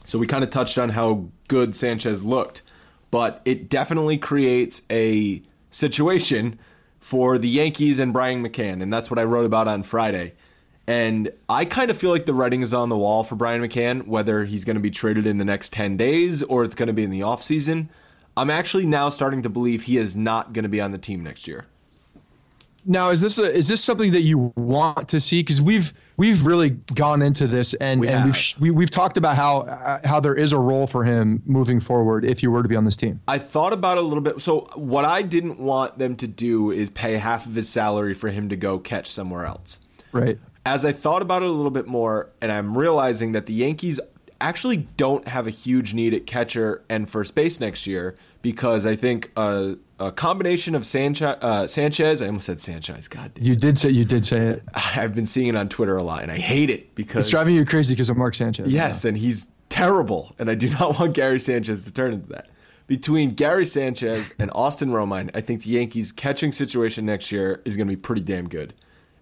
[0.04, 2.62] So we kind of touched on how good Sanchez looked,
[3.10, 6.58] but it definitely creates a situation
[6.98, 10.34] for the Yankees and Brian McCann, and that's what I wrote about on Friday.
[10.86, 14.06] And I kind of feel like the writing is on the wall for Brian McCann,
[14.06, 16.94] whether he's going to be traded in the next 10 days or it's going to
[16.94, 17.90] be in the offseason.
[18.38, 21.24] I'm actually now starting to believe he is not going to be on the team
[21.24, 21.66] next year.
[22.86, 25.42] Now, is this a, is this something that you want to see?
[25.42, 28.26] Because we've we've really gone into this and, We and have.
[28.26, 31.80] we've we, we've talked about how uh, how there is a role for him moving
[31.80, 33.20] forward if you were to be on this team.
[33.26, 34.40] I thought about it a little bit.
[34.40, 38.30] So, what I didn't want them to do is pay half of his salary for
[38.30, 39.80] him to go catch somewhere else.
[40.12, 40.38] Right.
[40.64, 43.98] As I thought about it a little bit more, and I'm realizing that the Yankees
[44.40, 48.96] actually don't have a huge need at catcher and first base next year because I
[48.96, 53.44] think a, a combination of Sanchez, uh, Sanchez, I almost said Sanchez, God damn.
[53.44, 54.62] You did say you did say it.
[54.74, 57.54] I've been seeing it on Twitter a lot, and I hate it because It's driving
[57.54, 58.72] you crazy because of Mark Sanchez.
[58.72, 62.50] Yes, and he's terrible, and I do not want Gary Sanchez to turn into that.
[62.86, 67.76] Between Gary Sanchez and Austin Romine, I think the Yankees' catching situation next year is
[67.76, 68.72] going to be pretty damn good.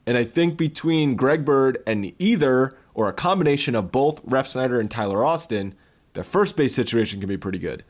[0.06, 4.90] And I think between Greg Bird and either or a combination of both Refsnyder and
[4.90, 5.74] Tyler Austin,
[6.12, 7.84] the first base situation can be pretty good.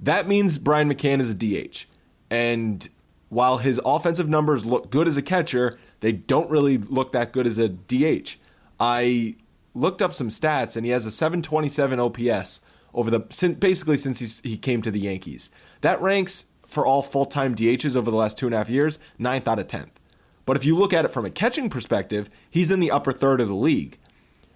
[0.00, 1.86] That means Brian McCann is a DH.
[2.30, 2.86] And
[3.28, 7.46] while his offensive numbers look good as a catcher, they don't really look that good
[7.46, 8.36] as a DH.
[8.78, 9.36] I
[9.74, 12.60] looked up some stats, and he has a 727 OPS
[12.94, 15.50] over the basically since he came to the Yankees.
[15.80, 18.98] That ranks for all full time DHs over the last two and a half years,
[19.18, 19.98] ninth out of tenth.
[20.46, 23.40] But if you look at it from a catching perspective, he's in the upper third
[23.40, 23.98] of the league.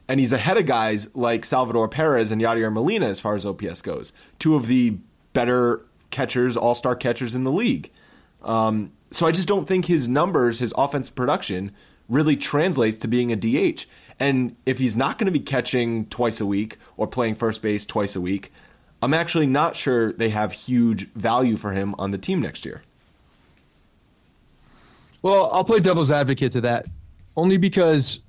[0.08, 3.82] And he's ahead of guys like Salvador Perez and Yadier Molina as far as OPS
[3.82, 4.12] goes.
[4.38, 4.98] Two of the
[5.32, 7.90] better catchers, all star catchers in the league.
[8.42, 11.72] Um, so I just don't think his numbers, his offensive production,
[12.08, 13.86] really translates to being a DH.
[14.18, 17.86] And if he's not going to be catching twice a week or playing first base
[17.86, 18.52] twice a week,
[19.02, 22.82] I'm actually not sure they have huge value for him on the team next year.
[25.22, 26.86] Well, I'll play devil's advocate to that,
[27.36, 28.20] only because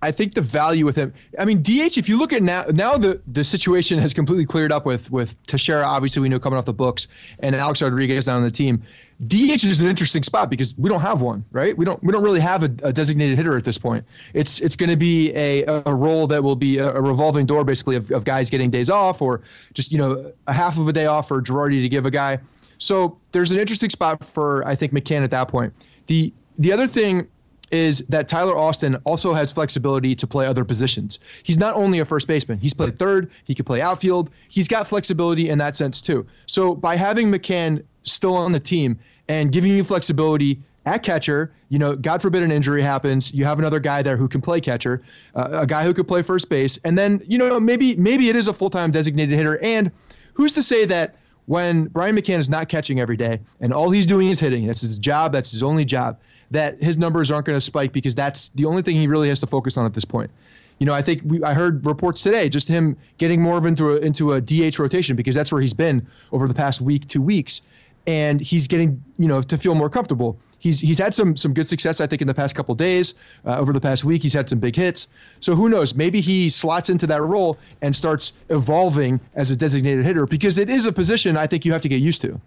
[0.00, 1.12] I think the value with him.
[1.38, 1.98] I mean, DH.
[1.98, 5.40] If you look at now, now the the situation has completely cleared up with with
[5.46, 5.84] Teixeira.
[5.84, 7.08] Obviously, we know coming off the books,
[7.40, 8.82] and Alex Rodriguez down on the team.
[9.26, 11.76] DH is an interesting spot because we don't have one, right?
[11.76, 14.04] We don't we don't really have a, a designated hitter at this point.
[14.32, 17.64] It's it's going to be a, a role that will be a, a revolving door,
[17.64, 19.42] basically, of, of guys getting days off or
[19.74, 22.38] just you know a half of a day off for Girardi to give a guy.
[22.78, 25.72] So there's an interesting spot for I think McCann at that point.
[26.06, 27.28] The the other thing
[27.70, 31.18] is that Tyler Austin also has flexibility to play other positions.
[31.42, 34.30] He's not only a first baseman, he's played third, he could play outfield.
[34.48, 36.26] He's got flexibility in that sense too.
[36.46, 41.78] So by having McCann still on the team and giving you flexibility at catcher, you
[41.78, 45.02] know, God forbid an injury happens, you have another guy there who can play catcher,
[45.34, 48.36] uh, a guy who could play first base, and then you know maybe maybe it
[48.36, 49.58] is a full-time designated hitter.
[49.58, 49.92] And
[50.32, 51.16] who's to say that
[51.48, 54.82] when Brian McCann is not catching every day and all he's doing is hitting, that's
[54.82, 56.18] his job, that's his only job,
[56.50, 59.40] that his numbers aren't going to spike because that's the only thing he really has
[59.40, 60.30] to focus on at this point.
[60.78, 63.92] You know, I think we, I heard reports today just him getting more of into
[63.92, 67.22] a, into a DH rotation because that's where he's been over the past week, two
[67.22, 67.62] weeks,
[68.06, 70.38] and he's getting you know to feel more comfortable.
[70.58, 73.14] He's he's had some some good success I think in the past couple days.
[73.44, 75.08] Uh, over the past week, he's had some big hits.
[75.40, 75.94] So who knows?
[75.94, 80.68] Maybe he slots into that role and starts evolving as a designated hitter because it
[80.68, 82.40] is a position I think you have to get used to.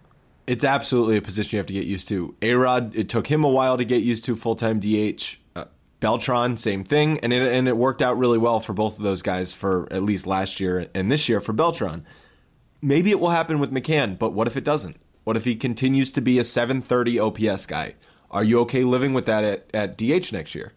[0.46, 2.34] It's absolutely a position you have to get used to.
[2.42, 5.38] A Rod, it took him a while to get used to full time DH.
[5.54, 5.66] Uh,
[6.00, 9.22] Beltran, same thing, and it, and it worked out really well for both of those
[9.22, 12.04] guys for at least last year and this year for Beltran.
[12.82, 14.96] Maybe it will happen with McCann, but what if it doesn't?
[15.24, 17.94] What if he continues to be a 730 OPS guy?
[18.30, 20.72] Are you okay living with that at, at DH next year?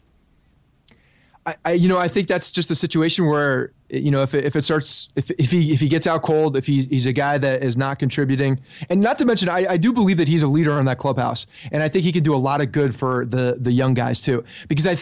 [1.45, 4.45] I, I, you know, I think that's just a situation where you know, if it,
[4.45, 7.13] if it starts, if, if he if he gets out cold, if he, he's a
[7.13, 10.41] guy that is not contributing, and not to mention, I, I do believe that he's
[10.41, 12.95] a leader in that clubhouse, and I think he can do a lot of good
[12.95, 14.43] for the the young guys too.
[14.67, 14.97] Because I,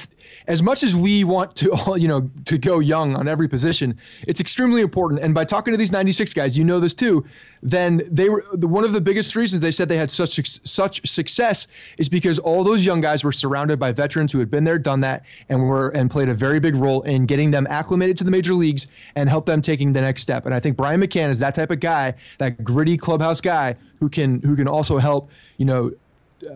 [0.47, 3.97] as much as we want to, all you know, to go young on every position,
[4.27, 5.21] it's extremely important.
[5.21, 7.25] And by talking to these 96 guys, you know this too.
[7.61, 11.07] Then they were the, one of the biggest reasons they said they had such such
[11.07, 11.67] success
[11.97, 14.99] is because all those young guys were surrounded by veterans who had been there, done
[15.01, 18.31] that, and were and played a very big role in getting them acclimated to the
[18.31, 20.45] major leagues and help them taking the next step.
[20.45, 24.09] And I think Brian McCann is that type of guy, that gritty clubhouse guy who
[24.09, 25.91] can who can also help you know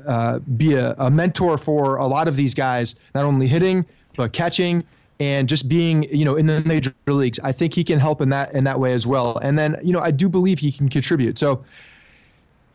[0.05, 3.85] uh, be a, a, mentor for a lot of these guys, not only hitting
[4.15, 4.83] but catching
[5.19, 7.39] and just being you know in the major leagues.
[7.39, 9.37] I think he can help in that in that way as well.
[9.37, 11.37] And then you know I do believe he can contribute.
[11.37, 11.63] So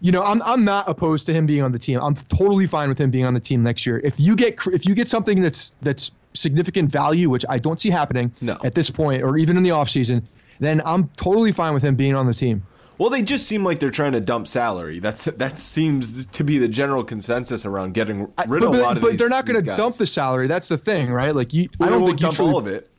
[0.00, 2.00] you know I'm I'm not opposed to him being on the team.
[2.00, 4.00] I'm totally fine with him being on the team next year.
[4.02, 7.90] If you get if you get something that's that's significant value, which I don't see
[7.90, 8.56] happening no.
[8.64, 10.22] at this point or even in the offseason,
[10.60, 12.62] then I'm totally fine with him being on the team.
[12.98, 14.98] Well, they just seem like they're trying to dump salary.
[14.98, 19.02] That's that seems to be the general consensus around getting rid of a lot of
[19.02, 19.18] but these.
[19.18, 20.46] But they're not going to dump the salary.
[20.46, 21.34] That's the thing, right?
[21.34, 22.90] Like you, well, I don't think dump truly, all of it.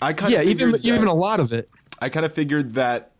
[0.00, 1.70] I kind yeah, even even a lot of it.
[2.00, 3.12] I kind of figured that.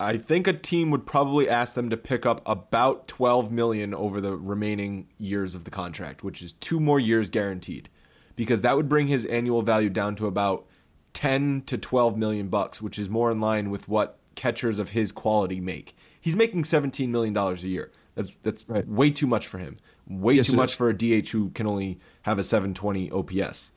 [0.00, 4.20] I think a team would probably ask them to pick up about 12 million over
[4.20, 7.88] the remaining years of the contract, which is two more years guaranteed,
[8.36, 10.66] because that would bring his annual value down to about
[11.14, 15.12] 10 to 12 million bucks, which is more in line with what catchers of his
[15.12, 15.94] quality make.
[16.20, 17.90] He's making $17 million a year.
[18.14, 18.88] That's that's right.
[18.88, 19.78] way too much for him.
[20.08, 20.74] Way yes, too much is.
[20.74, 23.72] for a DH who can only have a 720 OPS.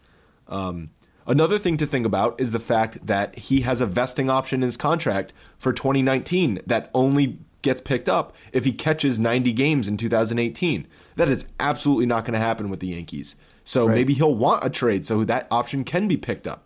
[0.47, 0.91] Um,
[1.27, 4.67] another thing to think about is the fact that he has a vesting option in
[4.67, 9.97] his contract for 2019 that only gets picked up if he catches 90 games in
[9.97, 10.87] 2018.
[11.15, 13.35] That is absolutely not going to happen with the Yankees.
[13.63, 13.95] So right.
[13.95, 16.65] maybe he'll want a trade so that option can be picked up.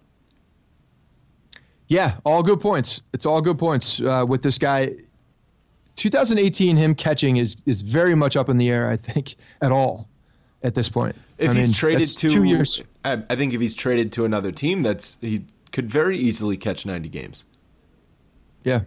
[1.87, 3.01] Yeah, all good points.
[3.13, 4.95] It's all good points uh, with this guy.
[5.95, 8.89] 2018, him catching is is very much up in the air.
[8.89, 10.07] I think at all
[10.63, 11.15] at this point.
[11.37, 12.81] If I he's mean, traded to, two years.
[13.03, 16.85] I, I think if he's traded to another team, that's he could very easily catch
[16.85, 17.45] 90 games.
[18.63, 18.81] Yeah,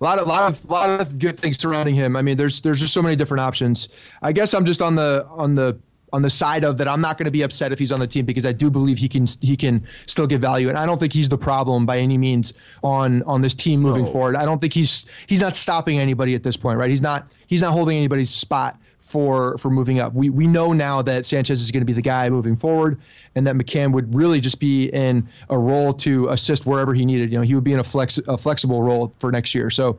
[0.00, 2.16] a lot of lot of lot of good things surrounding him.
[2.16, 3.88] I mean, there's there's just so many different options.
[4.22, 5.78] I guess I'm just on the on the
[6.12, 8.06] on the side of that I'm not going to be upset if he's on the
[8.06, 10.98] team because I do believe he can he can still get value and I don't
[10.98, 12.52] think he's the problem by any means
[12.82, 14.10] on on this team moving no.
[14.10, 14.36] forward.
[14.36, 16.90] I don't think he's he's not stopping anybody at this point, right?
[16.90, 18.78] He's not he's not holding anybody's spot
[19.10, 20.14] for for moving up.
[20.14, 23.00] We we know now that Sanchez is going to be the guy moving forward
[23.34, 27.32] and that McCann would really just be in a role to assist wherever he needed.
[27.32, 29.68] You know, he would be in a flex a flexible role for next year.
[29.68, 29.98] So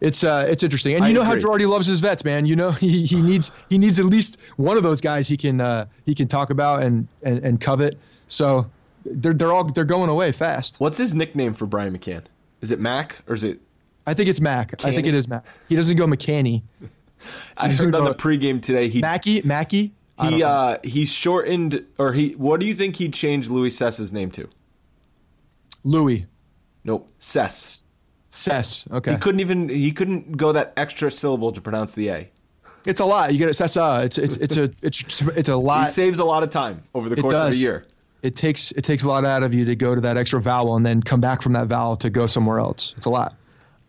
[0.00, 1.42] it's uh, it's interesting, and you I know agree.
[1.42, 2.46] how Girardi loves his vets, man.
[2.46, 5.60] You know he, he needs he needs at least one of those guys he can
[5.60, 7.98] uh, he can talk about and, and and covet.
[8.28, 8.70] So
[9.04, 10.80] they're they're all they're going away fast.
[10.80, 12.24] What's his nickname for Brian McCann?
[12.60, 13.60] Is it Mac or is it?
[14.06, 14.76] I think it's Mac.
[14.76, 14.92] Canny?
[14.92, 15.44] I think it is Mac.
[15.68, 16.62] He doesn't go McCanny.
[17.56, 19.92] I heard on the pregame today he Mackie Mackie.
[20.20, 24.30] He uh he shortened or he what do you think he changed Luis Cessa's name
[24.32, 24.48] to?
[25.84, 26.26] Louis.
[26.84, 27.08] Nope.
[27.18, 27.86] Cess.
[28.36, 28.86] Cess.
[28.90, 29.12] Okay.
[29.12, 32.30] He couldn't even he couldn't go that extra syllable to pronounce the A.
[32.84, 33.32] It's a lot.
[33.32, 34.00] You get it, Cessa.
[34.00, 35.86] Uh, it's it's it's a it's it's a lot.
[35.86, 37.86] He saves a lot of time over the course of a year.
[38.22, 40.76] It takes it takes a lot out of you to go to that extra vowel
[40.76, 42.94] and then come back from that vowel to go somewhere else.
[42.96, 43.34] It's a lot.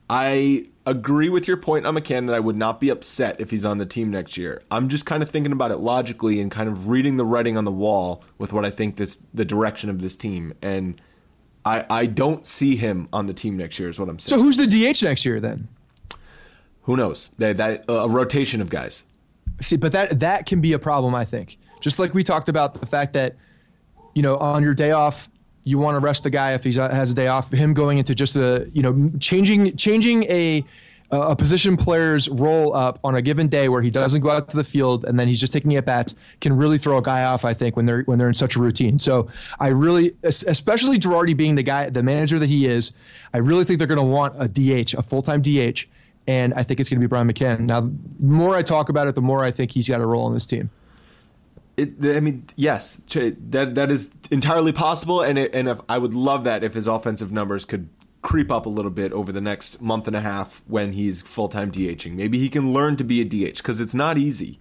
[0.09, 3.65] I agree with your point on McCann that I would not be upset if he's
[3.65, 4.61] on the team next year.
[4.71, 7.65] I'm just kind of thinking about it logically and kind of reading the writing on
[7.65, 10.99] the wall with what I think this the direction of this team and
[11.67, 13.89] I, I don't see him on the team next year.
[13.89, 14.39] Is what I'm saying.
[14.39, 15.67] So who's the DH next year then?
[16.83, 17.31] Who knows?
[17.39, 19.05] That, that uh, a rotation of guys.
[19.59, 21.13] See, but that that can be a problem.
[21.13, 21.57] I think.
[21.81, 23.35] Just like we talked about the fact that,
[24.15, 25.29] you know, on your day off,
[25.63, 27.51] you want to rest the guy if he has a day off.
[27.51, 30.63] Him going into just a, you know, changing changing a
[31.09, 34.57] a position player's roll up on a given day where he doesn't go out to
[34.57, 37.45] the field and then he's just taking at bats can really throw a guy off.
[37.45, 38.99] I think when they're when they're in such a routine.
[38.99, 39.29] So
[39.59, 42.91] I really, especially Girardi being the guy, the manager that he is,
[43.33, 45.85] I really think they're going to want a DH, a full time DH,
[46.27, 47.61] and I think it's going to be Brian McCann.
[47.61, 50.27] Now, the more I talk about it, the more I think he's got a role
[50.27, 50.69] in this team.
[51.77, 56.15] It, I mean, yes, that that is entirely possible, and it, and if, I would
[56.15, 57.87] love that if his offensive numbers could
[58.21, 61.47] creep up a little bit over the next month and a half when he's full
[61.47, 62.13] time DHing.
[62.13, 64.59] Maybe he can learn to be a DH because it's not easy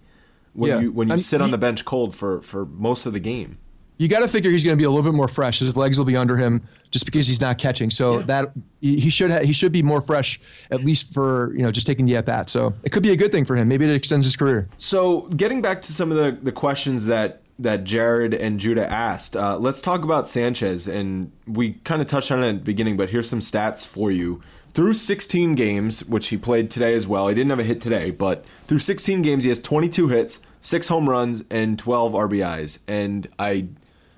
[0.53, 0.79] when yeah.
[0.79, 3.19] you when you I'm, sit on he, the bench cold for for most of the
[3.19, 3.57] game.
[3.99, 5.57] You got to figure he's going to be a little bit more fresh.
[5.57, 7.89] His legs will be under him just because he's not catching.
[7.89, 8.25] So yeah.
[8.25, 10.39] that he should ha- he should be more fresh
[10.69, 12.49] at least for you know just taking the at bat.
[12.49, 13.67] So it could be a good thing for him.
[13.67, 14.69] Maybe it extends his career.
[14.77, 19.35] So getting back to some of the the questions that that Jared and Judah asked.
[19.35, 22.97] Uh, let's talk about Sanchez, and we kind of touched on it at the beginning,
[22.97, 24.41] but here's some stats for you.
[24.73, 28.11] Through 16 games, which he played today as well, he didn't have a hit today,
[28.11, 32.79] but through 16 games, he has 22 hits, six home runs, and 12 RBIs.
[32.87, 33.69] And I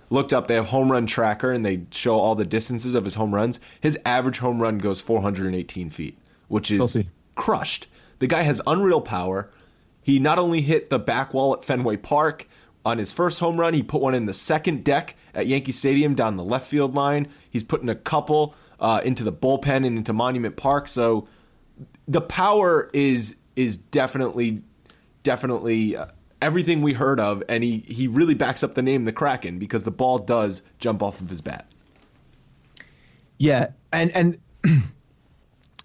[0.10, 3.16] looked up, they have home run tracker, and they show all the distances of his
[3.16, 3.62] home runs.
[3.80, 6.18] His average home run goes 418 feet,
[6.50, 6.98] which is
[7.36, 7.88] crushed.
[8.20, 9.50] The guy has unreal power.
[10.02, 12.48] He not only hit the back wall at Fenway Park
[12.90, 16.16] on his first home run, he put one in the second deck at Yankee Stadium
[16.16, 17.28] down the left field line.
[17.50, 20.88] He's putting a couple uh, into the bullpen and into Monument Park.
[20.88, 21.28] So
[22.08, 24.62] the power is is definitely
[25.24, 26.08] definitely uh,
[26.42, 29.84] everything we heard of, and he he really backs up the name the Kraken because
[29.84, 31.68] the ball does jump off of his bat.
[33.38, 34.40] Yeah, and and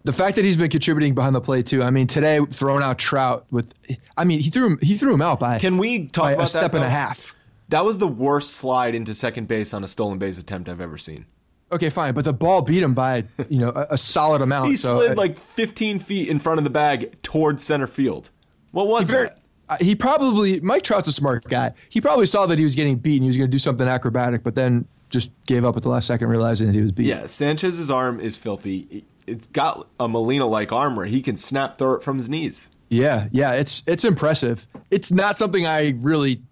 [0.04, 1.82] the fact that he's been contributing behind the plate too.
[1.82, 3.72] I mean, today throwing out Trout with,
[4.16, 6.46] I mean, he threw him he threw him out by Can we talk about a
[6.46, 7.34] step that, and a half.
[7.70, 10.98] That was the worst slide into second base on a stolen base attempt I've ever
[10.98, 11.26] seen.
[11.72, 14.68] Okay, fine, but the ball beat him by you know a, a solid amount.
[14.68, 18.30] He so slid uh, like 15 feet in front of the bag towards center field.
[18.72, 19.38] What was very- that?
[19.70, 21.72] uh, he probably Mike Trout's a smart guy.
[21.88, 23.88] He probably saw that he was getting beat and he was going to do something
[23.88, 27.06] acrobatic, but then just gave up at the last second, realizing that he was beat.
[27.06, 29.04] Yeah, Sanchez's arm is filthy.
[29.26, 32.70] It's got a Molina-like arm where he can snap throw it from his knees.
[32.90, 34.66] Yeah, yeah, it's it's impressive.
[34.90, 36.42] It's not something I really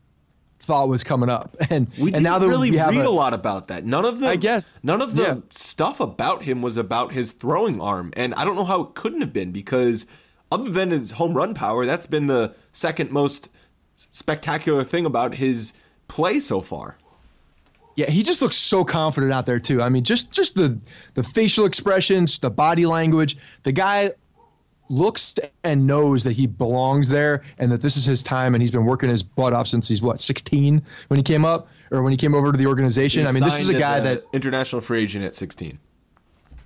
[0.61, 3.09] thought was coming up, and We and didn't now that really we have read a,
[3.09, 3.85] a, lot about that.
[3.85, 4.69] None of the I guess.
[4.83, 5.35] none of the Yeah.
[5.51, 9.21] stuff about him was about his throwing arm, and I don't know how it couldn't
[9.21, 10.07] have been because
[10.51, 13.49] other than his home run power, that's been the second most
[13.95, 15.73] spectacular thing about his
[16.09, 16.97] play so far.
[17.97, 19.83] Yeah, he just looks so confident out there too.
[19.83, 20.83] I mean, just just the
[21.15, 23.37] the facial expressions, the body language.
[23.65, 24.13] The guy
[24.89, 25.35] looks
[25.65, 28.85] and knows that he belongs there and that this is his time and he's been
[28.85, 32.17] working his butt off since he's what 16 when he came up or when he
[32.17, 33.23] came over to the organization.
[33.23, 35.79] He I mean, this is a guy as that international free agent at 16.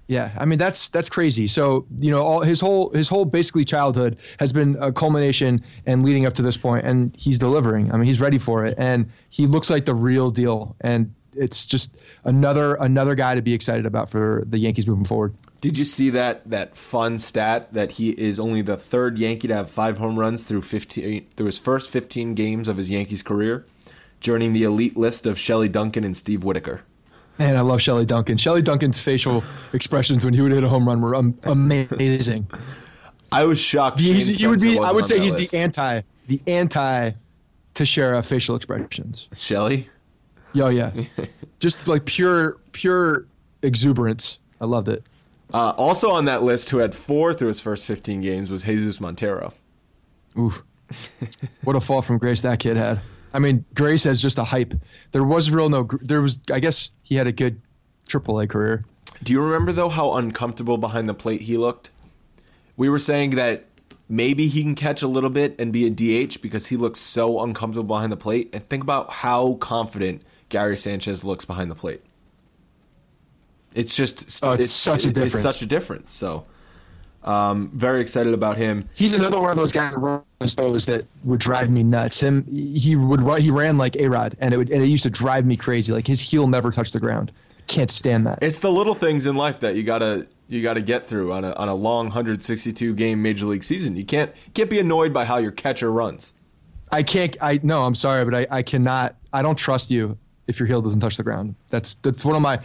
[0.08, 1.46] yeah, I mean that's that's crazy.
[1.46, 6.04] So you know, all his whole his whole basically childhood has been a culmination and
[6.04, 7.92] leading up to this point, and he's delivering.
[7.92, 10.76] I mean, he's ready for it, and he looks like the real deal.
[10.80, 15.34] And it's just another another guy to be excited about for the Yankees moving forward.
[15.60, 19.54] Did you see that that fun stat that he is only the third Yankee to
[19.54, 23.66] have five home runs through 15 through his first 15 games of his Yankees career,
[24.20, 26.82] joining the elite list of Shelley Duncan and Steve Whitaker.
[27.38, 28.38] Man, I love Shelley Duncan.
[28.38, 32.46] Shelley Duncan's facial expressions when he would hit a home run were um, amazing.
[33.30, 34.00] I was shocked.
[34.00, 34.78] He's, he would be.
[34.78, 35.50] I would say he's list.
[35.50, 37.12] the anti the anti
[37.74, 39.28] Teixeira facial expressions.
[39.34, 39.90] Shelley.
[40.56, 40.90] Yo, yeah,
[41.58, 43.26] just like pure pure
[43.60, 44.38] exuberance.
[44.58, 45.04] I loved it.
[45.52, 48.98] Uh, also on that list, who had four through his first 15 games, was Jesus
[48.98, 49.52] Montero.
[50.38, 50.62] Oof.
[51.62, 53.00] what a fall from grace that kid had.
[53.34, 54.72] I mean, Grace has just a hype.
[55.12, 55.86] There was real no.
[56.00, 56.38] There was.
[56.50, 57.60] I guess he had a good
[58.08, 58.82] AAA career.
[59.22, 61.90] Do you remember though how uncomfortable behind the plate he looked?
[62.78, 63.66] We were saying that
[64.08, 67.42] maybe he can catch a little bit and be a DH because he looks so
[67.42, 68.48] uncomfortable behind the plate.
[68.54, 72.02] And think about how confident Gary Sanchez looks behind the plate.
[73.74, 75.44] It's just Oh, it's such a difference.
[75.44, 76.12] It's such a difference.
[76.12, 76.46] So,
[77.24, 78.88] um, very excited about him.
[78.94, 79.92] He's another one of those guys
[80.56, 82.20] those that would drive me nuts.
[82.20, 83.40] Him, he would run.
[83.40, 84.70] He ran like a Rod, and it would.
[84.70, 85.92] And it used to drive me crazy.
[85.92, 87.32] Like his heel never touched the ground.
[87.66, 88.38] Can't stand that.
[88.42, 91.52] It's the little things in life that you gotta you gotta get through on a
[91.54, 93.96] on a long 162 game major league season.
[93.96, 96.32] You can't can't be annoyed by how your catcher runs.
[96.92, 97.36] I can't.
[97.42, 97.82] I no.
[97.84, 99.16] I'm sorry, but I, I cannot.
[99.32, 100.16] I don't trust you
[100.46, 101.54] if your heel doesn't touch the ground.
[101.70, 102.58] That's that's one of my,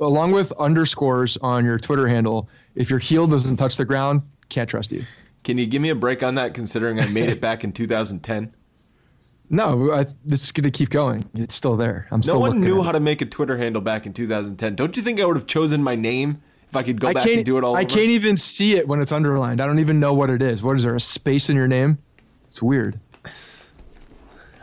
[0.00, 2.48] along with underscores on your Twitter handle.
[2.74, 5.02] If your heel doesn't touch the ground, can't trust you.
[5.44, 6.54] Can you give me a break on that?
[6.54, 8.52] Considering I made it back in 2010.
[9.50, 11.24] No, I, this is gonna keep going.
[11.34, 12.06] It's still there.
[12.10, 12.34] I'm still.
[12.34, 14.74] No one knew how to make a Twitter handle back in 2010.
[14.76, 17.26] Don't you think I would have chosen my name if I could go I back
[17.26, 17.88] and do it all I over?
[17.88, 19.62] can't even see it when it's underlined.
[19.62, 20.62] I don't even know what it is.
[20.62, 20.94] What is there?
[20.94, 21.96] A space in your name?
[22.48, 23.00] It's weird.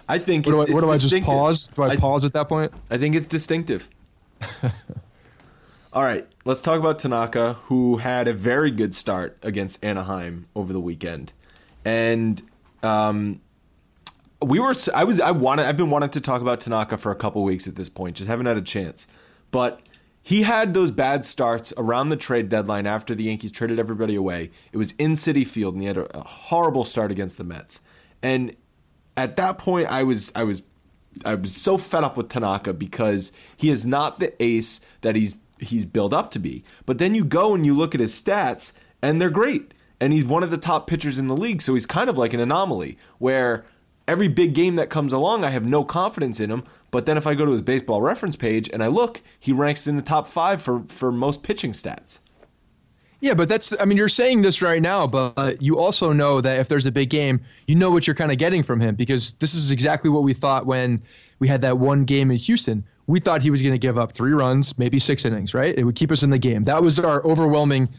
[0.08, 1.68] I think What do I, it's what do I just pause?
[1.68, 2.72] Do I, I- pause at that point?
[2.89, 3.89] I think it's distinctive.
[5.93, 10.74] All right, let's talk about Tanaka, who had a very good start against Anaheim over
[10.74, 11.32] the weekend,
[11.86, 12.41] and
[12.84, 13.39] um,
[14.41, 14.74] we were.
[14.93, 15.22] I was.
[15.22, 15.68] I wanted.
[15.68, 18.18] I've been wanting to talk about Tanaka for a couple weeks at this point.
[18.18, 19.08] Just haven't had a chance,
[19.51, 19.82] but.
[20.28, 24.49] He had those bad starts around the trade deadline after the Yankees traded everybody away.
[24.72, 27.82] It was in Citi Field, and he had a, a horrible start against the Mets.
[28.24, 28.56] And
[29.18, 30.63] at that point, I was I was
[31.24, 35.36] I was so fed up with Tanaka because he is not the ace that he's
[35.59, 36.63] he's built up to be.
[36.86, 39.74] But then you go and you look at his stats and they're great.
[40.01, 42.34] And he's one of the top pitchers in the league, so he's kind of like
[42.34, 43.63] an anomaly where
[44.09, 46.63] every big game that comes along, I have no confidence in him.
[46.91, 49.88] But then if I go to his baseball reference page and I look, he ranks
[49.88, 52.20] in the top five for, for most pitching stats.
[53.22, 56.59] Yeah, but that's, I mean, you're saying this right now, but you also know that
[56.59, 59.34] if there's a big game, you know what you're kind of getting from him because
[59.36, 61.01] this is exactly what we thought when
[61.39, 62.84] we had that one game in Houston.
[63.07, 65.78] We thought he was going to give up three runs, maybe six innings, right?
[65.78, 66.63] It would keep us in the game.
[66.66, 67.89] That was our overwhelming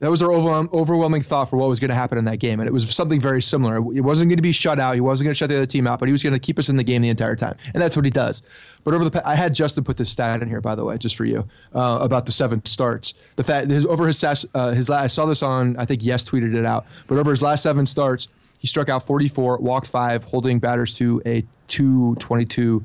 [0.00, 2.68] that was our overwhelming thought for what was going to happen in that game, and
[2.68, 3.76] it was something very similar.
[3.76, 4.94] It wasn't going to be shut out.
[4.94, 6.58] He wasn't going to shut the other team out, but he was going to keep
[6.58, 8.42] us in the game the entire time, and that's what he does.
[8.84, 10.98] But over the, past, I had Justin put this stat in here, by the way,
[10.98, 13.14] just for you, uh, about the seven starts.
[13.36, 16.24] The fact his over his uh, his last, I saw this on, I think Yes
[16.24, 18.28] tweeted it out, but over his last seven starts,
[18.58, 22.84] he struck out 44, walked five, holding batters to a 222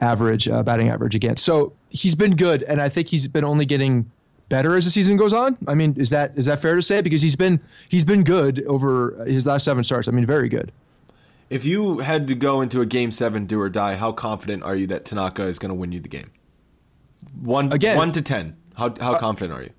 [0.00, 1.36] average uh, batting average again.
[1.36, 4.10] So he's been good, and I think he's been only getting
[4.48, 5.56] better as the season goes on.
[5.66, 7.00] I mean, is that is that fair to say?
[7.02, 10.08] Because he's been he's been good over his last seven starts.
[10.08, 10.72] I mean, very good.
[11.48, 14.74] If you had to go into a game seven, do or die, how confident are
[14.74, 16.30] you that Tanaka is going to win you the game?
[17.40, 18.56] One again, one to ten.
[18.74, 19.70] How how uh, confident are you?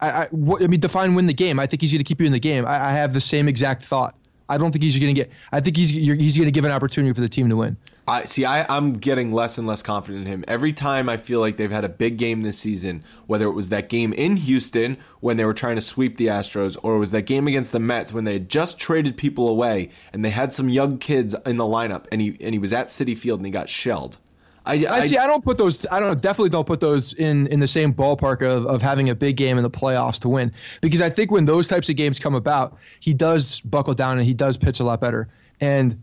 [0.00, 1.58] I, I, what, I mean, define win the game.
[1.58, 2.66] I think he's going to keep you in the game.
[2.66, 4.14] I, I have the same exact thought.
[4.48, 5.30] I don't think he's going to get.
[5.50, 7.76] I think he's he's going to give an opportunity for the team to win.
[8.06, 8.44] I see.
[8.44, 11.08] I, I'm getting less and less confident in him every time.
[11.08, 14.12] I feel like they've had a big game this season, whether it was that game
[14.12, 17.46] in Houston when they were trying to sweep the Astros, or it was that game
[17.46, 20.98] against the Mets when they had just traded people away and they had some young
[20.98, 23.68] kids in the lineup, and he and he was at Citi Field and he got
[23.68, 24.18] shelled.
[24.64, 25.18] I, I, I, see.
[25.18, 25.86] I don't put those.
[25.90, 29.14] I don't definitely don't put those in in the same ballpark of of having a
[29.14, 32.18] big game in the playoffs to win because I think when those types of games
[32.18, 35.28] come about, he does buckle down and he does pitch a lot better.
[35.60, 36.02] And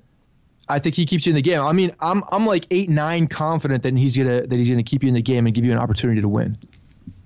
[0.70, 1.61] I think he keeps you in the game.
[1.61, 5.03] I mean, I'm I'm like eight nine confident that he's gonna that he's gonna keep
[5.03, 6.57] you in the game and give you an opportunity to win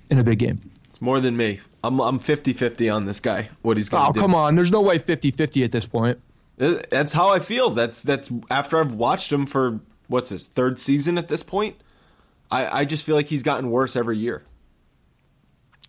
[0.09, 0.61] in a big game.
[0.89, 1.59] It's more than me.
[1.83, 3.49] I'm I'm 50-50 on this guy.
[3.61, 4.21] What he's gonna oh, do.
[4.21, 4.55] come on.
[4.55, 6.19] There's no way 50-50 at this point.
[6.59, 7.71] Uh, that's how I feel.
[7.71, 11.75] That's that's after I've watched him for what's his third season at this point.
[12.49, 14.43] I I just feel like he's gotten worse every year.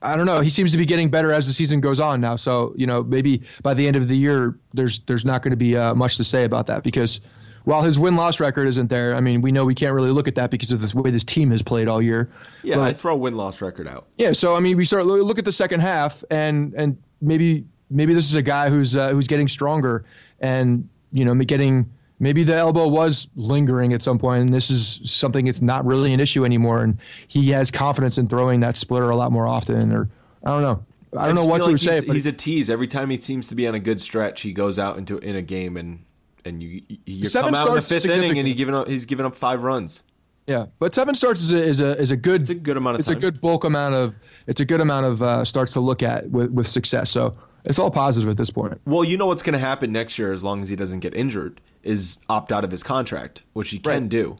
[0.03, 0.41] I don't know.
[0.41, 2.37] He seems to be getting better as the season goes on now.
[2.37, 5.57] So you know, maybe by the end of the year, there's there's not going to
[5.57, 7.21] be uh, much to say about that because
[7.65, 10.29] while his win loss record isn't there, I mean, we know we can't really look
[10.29, 12.31] at that because of the way this team has played all year.
[12.62, 14.07] Yeah, I throw win loss record out.
[14.17, 18.15] Yeah, so I mean, we start look at the second half, and and maybe maybe
[18.15, 20.05] this is a guy who's uh, who's getting stronger,
[20.41, 25.01] and you know, getting maybe the elbow was lingering at some point, and this is
[25.05, 26.99] something that's not really an issue anymore, and
[27.29, 30.09] he has confidence in throwing that splitter a lot more often, or
[30.45, 30.85] I don't know.
[31.17, 32.01] I don't I know what to like say.
[32.03, 32.69] He's, he's a tease.
[32.69, 35.37] Every time he seems to be on a good stretch, he goes out into in
[35.37, 36.05] a game and
[36.45, 39.27] and you you come out in the fifth inning and he given up he's given
[39.27, 40.05] up five runs.
[40.47, 42.97] Yeah, but seven starts is a is a, is a good it's a good amount
[42.97, 43.17] of it's time.
[43.17, 44.15] a good bulk amount of
[44.47, 47.11] it's a good amount of uh, starts to look at with, with success.
[47.11, 47.35] So
[47.65, 48.79] it's all positive at this point.
[48.85, 51.15] Well, you know what's going to happen next year as long as he doesn't get
[51.15, 54.09] injured is opt out of his contract, which he can right.
[54.09, 54.39] do.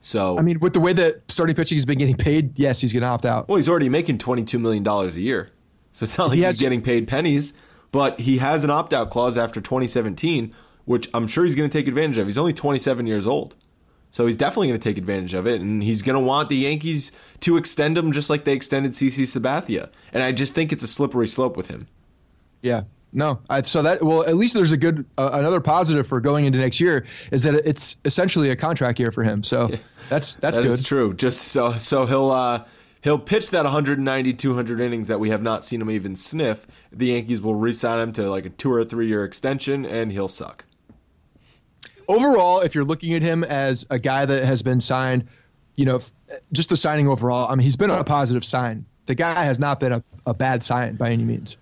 [0.00, 2.92] So I mean, with the way that starting pitching has been getting paid, yes, he's
[2.92, 3.48] going to opt out.
[3.48, 5.50] Well, he's already making twenty two million dollars a year,
[5.92, 7.54] so it's not like he he's getting paid pennies.
[7.90, 11.78] But he has an opt out clause after 2017 which I'm sure he's going to
[11.78, 12.26] take advantage of.
[12.26, 13.56] He's only 27 years old.
[14.12, 16.56] So he's definitely going to take advantage of it, and he's going to want the
[16.56, 19.88] Yankees to extend him just like they extended CC Sabathia.
[20.12, 21.88] And I just think it's a slippery slope with him.
[22.60, 22.82] Yeah,
[23.14, 23.40] no.
[23.48, 26.58] I, so that well, at least there's a good uh, another positive for going into
[26.58, 29.42] next year is that it's essentially a contract year for him.
[29.42, 29.76] So yeah.
[30.10, 30.72] that's that's that good.
[30.72, 31.14] That's true.
[31.14, 32.62] Just so so he'll uh,
[33.00, 36.66] he'll pitch that 190 200 innings that we have not seen him even sniff.
[36.92, 40.28] The Yankees will re-sign him to like a two or three year extension, and he'll
[40.28, 40.66] suck
[42.14, 45.26] overall, if you're looking at him as a guy that has been signed,
[45.76, 46.00] you know,
[46.52, 48.84] just the signing overall, I mean, he's been a positive sign.
[49.06, 51.56] The guy has not been a, a bad sign by any means.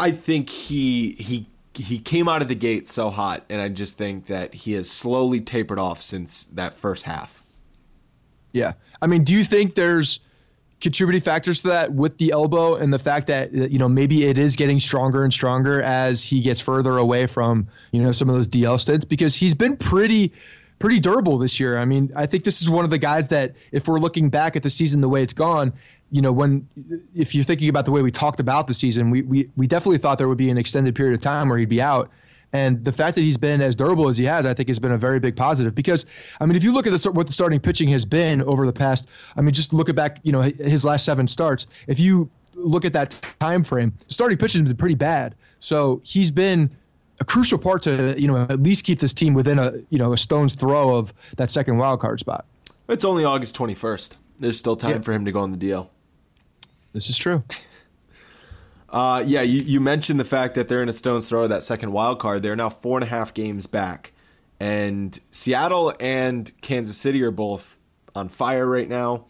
[0.00, 3.98] I think he he he came out of the gate so hot, and I just
[3.98, 7.42] think that he has slowly tapered off since that first half.
[8.52, 8.72] Yeah,
[9.02, 10.20] I mean, do you think there's
[10.80, 14.24] contributing factors to that with the elbow and the fact that uh, you know maybe
[14.24, 18.28] it is getting stronger and stronger as he gets further away from you know some
[18.28, 20.32] of those DL stints because he's been pretty
[20.78, 21.78] pretty durable this year.
[21.78, 24.56] I mean, I think this is one of the guys that if we're looking back
[24.56, 25.72] at the season the way it's gone,
[26.10, 26.68] you know, when
[27.14, 29.98] if you're thinking about the way we talked about the season, we we we definitely
[29.98, 32.10] thought there would be an extended period of time where he'd be out.
[32.52, 34.92] And the fact that he's been as durable as he has, I think, has been
[34.92, 35.74] a very big positive.
[35.74, 36.06] Because
[36.40, 38.72] I mean, if you look at the, what the starting pitching has been over the
[38.72, 41.66] past, I mean, just look at back, you know, his last seven starts.
[41.86, 45.34] If you look at that time frame, starting pitching has been pretty bad.
[45.60, 46.70] So he's been
[47.20, 50.12] a crucial part to you know at least keep this team within a you know
[50.12, 52.44] a stone's throw of that second wild card spot.
[52.88, 54.16] It's only August twenty first.
[54.38, 55.00] There's still time yeah.
[55.00, 55.88] for him to go on the DL.
[56.92, 57.42] This is true.
[58.90, 61.62] Uh, yeah, you, you mentioned the fact that they're in a stone's throw of that
[61.62, 62.42] second wild card.
[62.42, 64.12] They're now four and a half games back.
[64.60, 67.78] And Seattle and Kansas City are both
[68.14, 69.26] on fire right now.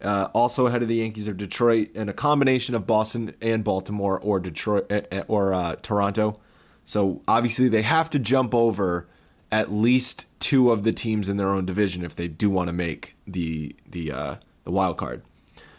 [0.00, 4.20] Uh, also ahead of the Yankees are Detroit and a combination of Boston and Baltimore
[4.20, 6.38] or Detroit eh, eh, or uh, Toronto.
[6.84, 9.08] So obviously they have to jump over
[9.50, 12.72] at least two of the teams in their own division if they do want to
[12.72, 15.22] make the the uh, the wild card.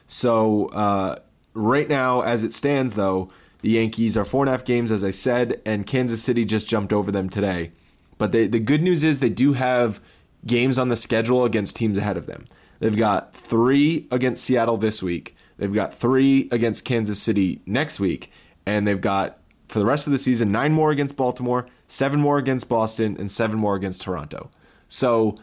[0.08, 1.20] So uh,
[1.54, 3.32] right now, as it stands, though,
[3.62, 6.68] the Yankees are four and a half games, as I said, and Kansas City just
[6.68, 7.72] jumped over them today.
[8.18, 10.02] But they, the good news is they do have
[10.46, 12.46] games on the schedule against teams ahead of them.
[12.80, 15.36] They've got three against Seattle this week.
[15.58, 18.32] They've got three against Kansas City next week.
[18.66, 22.38] And they've got, for the rest of the season, nine more against Baltimore, seven more
[22.38, 24.50] against Boston, and seven more against Toronto.
[24.88, 25.38] So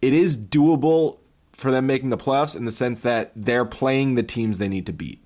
[0.00, 1.18] it is doable
[1.52, 4.86] for them making the playoffs in the sense that they're playing the teams they need
[4.86, 5.20] to beat.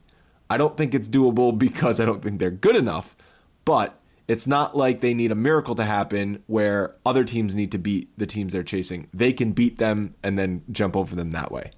[0.52, 3.16] I don't think it's doable because I don't think they're good enough,
[3.64, 3.98] but
[4.28, 8.10] it's not like they need a miracle to happen where other teams need to beat
[8.18, 9.08] the teams they're chasing.
[9.14, 11.70] They can beat them and then jump over them that way.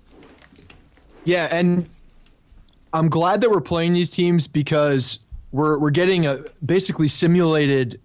[1.25, 1.89] Yeah, and
[2.93, 5.21] I'm glad that we're playing these teams because
[5.53, 8.01] we're we're getting a basically simulated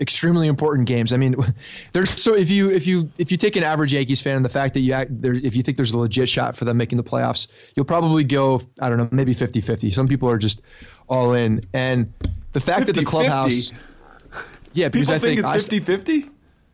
[0.00, 1.12] extremely important games.
[1.12, 1.36] I mean,
[1.92, 4.74] there's so if you if you if you take an average Yankees fan, the fact
[4.74, 7.04] that you act, there, if you think there's a legit shot for them making the
[7.04, 9.94] playoffs, you'll probably go I don't know maybe 50-50.
[9.94, 10.62] Some people are just
[11.08, 12.12] all in, and
[12.52, 13.76] the fact 50, that the clubhouse, 50.
[14.72, 16.30] yeah, because people I think, think it's 50-50?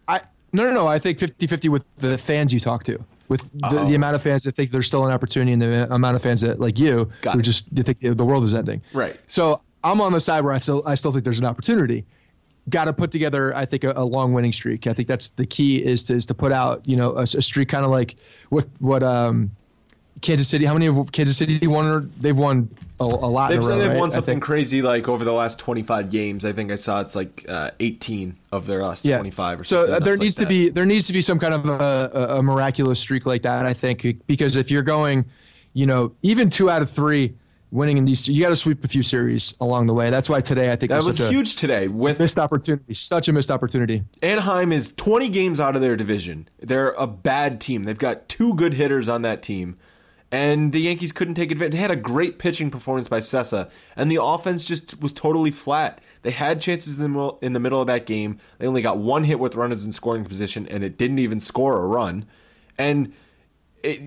[0.08, 0.20] I
[0.52, 3.02] no no no, I think 50-50 with the fans you talk to.
[3.28, 3.94] With the, the, oh.
[3.94, 6.58] amount of fans that think there's still an opportunity, and the amount of fans that
[6.58, 7.42] like you Got who it.
[7.44, 8.82] just think the world is ending.
[8.92, 9.16] Right.
[9.28, 12.06] So I'm on the side where I still I still think there's an opportunity
[12.70, 14.86] got to put together, I think, a, a, long winning streak.
[14.86, 17.26] I think that's the key is to, is to put out, you know, a, a
[17.26, 18.16] streak kind of like
[18.48, 19.50] what what um,
[20.20, 20.64] Kansas City.
[20.64, 22.12] How many of Kansas City won?
[22.20, 22.68] They've won
[22.98, 23.50] a, a lot.
[23.50, 23.98] They've, row, they've right?
[23.98, 26.44] won something crazy like over the last 25 games.
[26.44, 29.16] I think I saw it's like uh, 18 of their last yeah.
[29.16, 29.86] 25 or so.
[29.86, 32.42] So there needs like to be there needs to be some kind of a, a
[32.42, 33.66] miraculous streak like that.
[33.66, 35.24] I think because if you're going,
[35.72, 37.34] you know, even two out of three
[37.70, 38.28] winning in these.
[38.28, 40.10] You got to sweep a few series along the way.
[40.10, 42.94] That's why today I think that was huge today with missed opportunity.
[42.94, 44.02] Such a missed opportunity.
[44.22, 46.48] Anaheim is 20 games out of their division.
[46.60, 47.84] They're a bad team.
[47.84, 49.76] They've got two good hitters on that team.
[50.32, 51.72] And the Yankees couldn't take advantage.
[51.72, 56.00] They had a great pitching performance by Cessa, and the offense just was totally flat.
[56.22, 58.38] They had chances in the, in the middle of that game.
[58.58, 61.82] They only got one hit with runners in scoring position, and it didn't even score
[61.82, 62.26] a run.
[62.78, 63.12] And
[63.82, 64.00] it,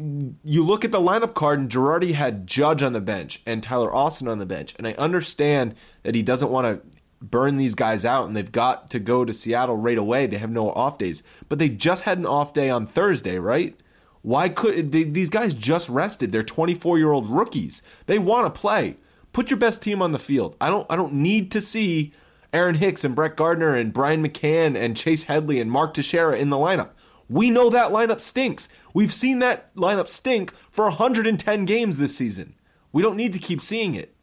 [0.43, 3.93] you look at the lineup card, and Girardi had Judge on the bench and Tyler
[3.93, 4.75] Austin on the bench.
[4.77, 8.89] And I understand that he doesn't want to burn these guys out, and they've got
[8.91, 10.27] to go to Seattle right away.
[10.27, 13.79] They have no off days, but they just had an off day on Thursday, right?
[14.21, 16.31] Why could they, these guys just rested?
[16.31, 17.81] They're 24 year old rookies.
[18.05, 18.97] They want to play.
[19.33, 20.55] Put your best team on the field.
[20.61, 20.85] I don't.
[20.89, 22.13] I don't need to see
[22.53, 26.51] Aaron Hicks and Brett Gardner and Brian McCann and Chase Headley and Mark Teixeira in
[26.51, 26.91] the lineup.
[27.29, 28.69] We know that lineup stinks.
[28.93, 32.53] We've seen that lineup stink for 110 games this season.
[32.91, 34.13] We don't need to keep seeing it.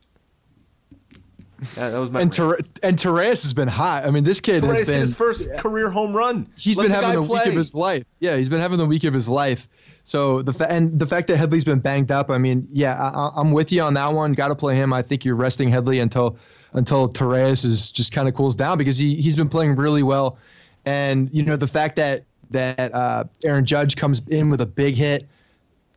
[1.75, 4.07] that was my and Ter- and Torreyes has been hot.
[4.07, 5.61] I mean, this kid Torreyes has been his first yeah.
[5.61, 6.49] career home run.
[6.57, 7.41] He's Let been the having the play.
[7.41, 8.05] week of his life.
[8.21, 9.69] Yeah, he's been having the week of his life.
[10.05, 12.31] So the fa- and the fact that Headley's been banged up.
[12.31, 14.33] I mean, yeah, I, am with you on that one.
[14.33, 14.93] Got to play him.
[14.93, 16.39] I think you're resting Headley until
[16.73, 20.39] until Torreyes is just kind of cools down because he he's been playing really well.
[20.87, 24.95] And you know the fact that that uh, Aaron Judge comes in with a big
[24.95, 25.29] hit,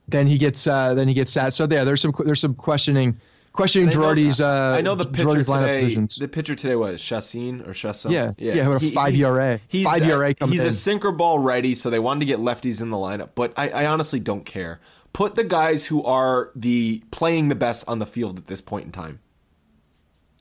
[0.07, 1.53] then he gets uh, then he gets sad.
[1.53, 3.17] So yeah, there's some there's some questioning
[3.53, 4.41] questioning Girardi's.
[4.41, 5.95] Uh, I know the pitcher today.
[5.95, 8.11] The pitcher today was Chacín or Chacín.
[8.11, 8.79] Yeah, yeah, yeah.
[8.79, 9.59] He, five ERA.
[9.67, 10.35] He's five ERA.
[10.45, 10.67] He's in.
[10.67, 13.29] a sinker ball righty, so they wanted to get lefties in the lineup.
[13.35, 14.79] But I, I honestly don't care.
[15.13, 18.85] Put the guys who are the playing the best on the field at this point
[18.85, 19.19] in time.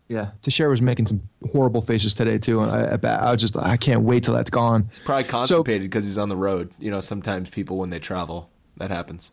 [0.08, 1.22] Yeah, Teixeira was making some
[1.52, 2.60] horrible faces today too.
[2.60, 4.84] I, I, I just I can't wait till that's gone.
[4.88, 6.70] He's probably constipated because so, he's on the road.
[6.78, 9.32] You know, sometimes people when they travel, that happens.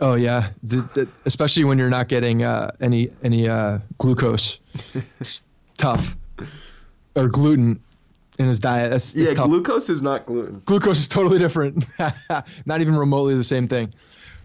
[0.00, 4.58] Oh yeah, the, the, especially when you're not getting uh, any any uh, glucose.
[5.20, 5.44] it's
[5.76, 6.16] tough.
[7.16, 7.80] Or gluten
[8.38, 8.90] in his diet.
[8.90, 9.46] That's, that's yeah, tough.
[9.46, 10.62] glucose is not gluten.
[10.64, 11.86] Glucose is totally different.
[12.66, 13.92] not even remotely the same thing.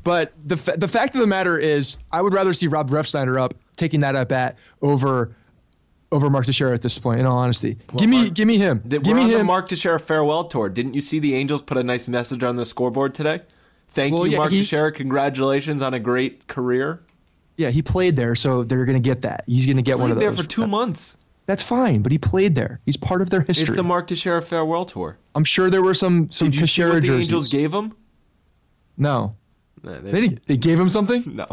[0.03, 3.53] But the the fact of the matter is, I would rather see Rob Refsnyder up
[3.77, 5.35] taking that at bat over
[6.15, 7.19] over Mark Teixeira at this point.
[7.19, 8.81] In all honesty, well, give me Mark, give me him.
[8.87, 9.39] give me him.
[9.39, 10.69] The Mark Teixeira farewell tour.
[10.69, 13.41] Didn't you see the Angels put a nice message on the scoreboard today?
[13.89, 14.91] Thank well, you, yeah, Mark he, Teixeira.
[14.91, 17.01] Congratulations on a great career.
[17.57, 19.43] Yeah, he played there, so they're going to get that.
[19.47, 20.23] He's going to get one of those.
[20.23, 21.17] there for two months.
[21.45, 22.81] That's fine, but he played there.
[22.85, 23.67] He's part of their history.
[23.67, 25.17] It's the Mark Teixeira farewell tour.
[25.35, 27.13] I'm sure there were some some Did you Teixeira see what the.
[27.13, 27.95] Angels gave him.
[28.97, 29.35] No,
[29.83, 31.23] they, they, they gave him something.
[31.35, 31.47] No.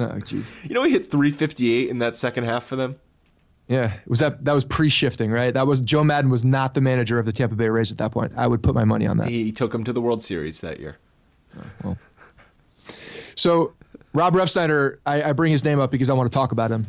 [0.00, 0.64] Oh, jeez.
[0.68, 3.00] You know he hit 358 in that second half for them.
[3.68, 5.52] Yeah, was that that was pre-shifting, right?
[5.52, 8.12] That was Joe Maddon was not the manager of the Tampa Bay Rays at that
[8.12, 8.32] point.
[8.36, 9.28] I would put my money on that.
[9.28, 10.96] He took him to the World Series that year.
[11.84, 11.96] Oh,
[13.34, 13.72] so,
[14.14, 16.86] Rob Refsnyder, I, I bring his name up because I want to talk about him.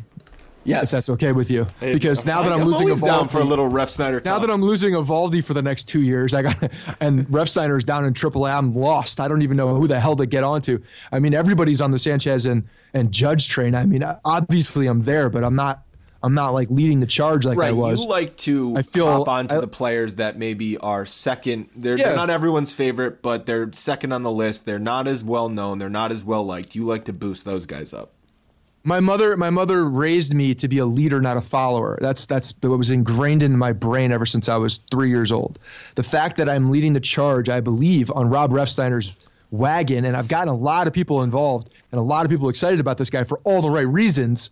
[0.64, 1.66] Yes, if that's okay with you.
[1.78, 4.22] Hey, Because now that I'm, I'm losing always down for a little Refsnyder.
[4.24, 6.56] now that I'm losing Eovaldi for the next two years, I got
[7.00, 8.52] and Refsnyder is down in AAA.
[8.52, 9.20] I'm lost.
[9.20, 10.82] I don't even know who the hell to get onto.
[11.12, 13.74] I mean, everybody's on the Sanchez and and Judge train.
[13.74, 15.82] I mean, obviously I'm there, but I'm not.
[16.22, 18.02] I'm not like leading the charge like right, I was.
[18.02, 21.68] you like to I feel- hop onto I- the players that maybe are second.
[21.74, 22.08] They're, Yeah.
[22.08, 24.66] they're not everyone's favorite, but they're second on the list.
[24.66, 25.78] They're not as well known.
[25.78, 26.74] They're not as well liked.
[26.74, 28.12] You like to boost those guys up.
[28.82, 32.54] my mother my mother raised me to be a leader not a follower that's that's
[32.62, 35.58] what was ingrained in my brain ever since i was three years old
[35.96, 39.12] the fact that i'm leading the charge i believe on rob refsnyder's
[39.50, 42.80] wagon and i've gotten a lot of people involved and a lot of people excited
[42.80, 44.48] about this guy for all the right reasons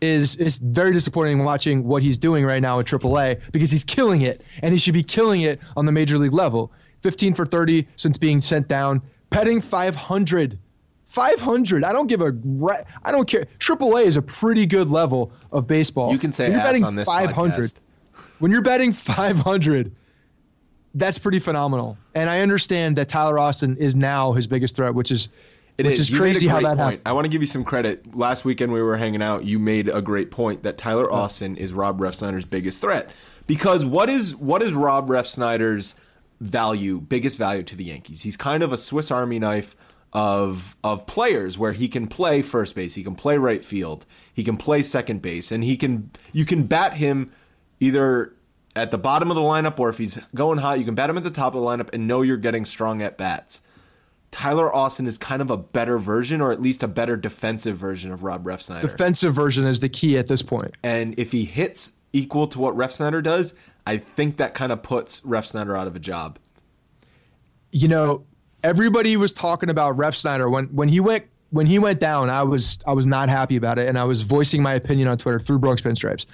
[0.00, 4.22] is is very disappointing watching what he's doing right now in AAA because he's killing
[4.22, 6.72] it and he should be killing it on the major league level
[7.02, 10.58] 15 for 30 since being sent down petting 500
[11.04, 11.82] 500.
[11.82, 12.32] I don't give a
[13.04, 13.46] I don't care.
[13.58, 16.12] AAA is a pretty good level of baseball.
[16.12, 17.52] You can say When you're betting on this 500.
[17.52, 17.80] podcast.
[18.38, 19.92] When you're betting 500,
[20.94, 21.98] that's pretty phenomenal.
[22.14, 25.30] And I understand that Tyler Austin is now his biggest threat, which is
[25.80, 26.78] It which is a crazy how that point.
[26.78, 27.02] happened.
[27.06, 28.14] I want to give you some credit.
[28.14, 29.44] Last weekend we were hanging out.
[29.44, 33.10] You made a great point that Tyler Austin is Rob Refsnyder's biggest threat.
[33.46, 35.94] Because what is what is Rob Refsnyder's
[36.40, 38.22] value, biggest value to the Yankees?
[38.22, 39.74] He's kind of a Swiss Army knife
[40.12, 44.04] of of players where he can play first base, he can play right field,
[44.34, 47.30] he can play second base, and he can you can bat him
[47.80, 48.34] either
[48.76, 51.16] at the bottom of the lineup or if he's going hot, you can bat him
[51.16, 53.62] at the top of the lineup and know you're getting strong at bats.
[54.30, 58.12] Tyler Austin is kind of a better version, or at least a better defensive version
[58.12, 58.82] of Rob Refsnyder.
[58.82, 60.76] Defensive version is the key at this point.
[60.84, 63.54] and if he hits equal to what Refsnyder does,
[63.86, 66.38] I think that kind of puts Refsnyder out of a job.
[67.72, 68.24] you know,
[68.62, 72.30] everybody was talking about Refsnyder when when he went when he went down.
[72.30, 75.18] I was I was not happy about it, and I was voicing my opinion on
[75.18, 76.26] Twitter through Bronx Pinstripes,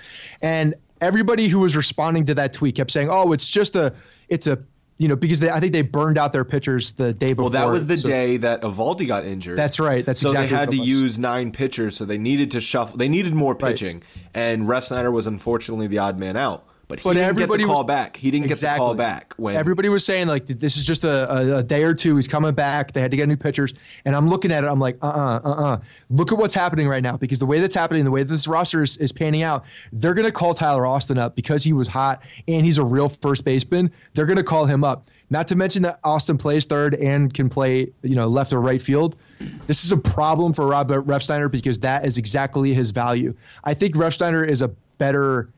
[0.43, 3.95] and everybody who was responding to that tweet kept saying, "Oh, it's just a
[4.29, 4.59] it's a
[4.99, 7.51] you know because they, I think they burned out their pitchers the day before." Well,
[7.51, 9.59] that was the so- day that Eovaldi got injured.
[9.59, 10.05] That's right.
[10.05, 10.89] That's so exactly they had to was.
[10.89, 12.97] use nine pitchers, so they needed to shuffle.
[12.99, 14.03] They needed more pitching,
[14.35, 16.67] and Refsnyder was unfortunately the odd man out.
[16.89, 18.17] But he But didn't get the everybody call was- back.
[18.17, 21.33] He didn't get the call back when Everybody was saying like this is just a,
[21.33, 22.15] a, a day or two.
[22.15, 22.93] He's coming back.
[22.93, 23.75] They had to get new pitchers,
[24.05, 24.69] and I'm looking at it.
[24.69, 25.79] I'm like, uh, uh-uh, uh, uh.
[26.11, 28.83] Look at what's happening right now because the way that's happening, the way this roster
[28.85, 32.65] is, is panning out, they're gonna call Tyler Austin up because he was hot and
[32.65, 33.91] he's a real first baseman.
[34.15, 35.11] They're gonna call him up.
[35.29, 38.81] Not to mention that Austin plays third and can play, you know, left or right
[38.81, 39.17] field.
[39.67, 43.35] This is a problem for Rob Refsnyder because that is exactly his value.
[43.65, 44.69] I think Refsnyder is a
[44.99, 45.49] better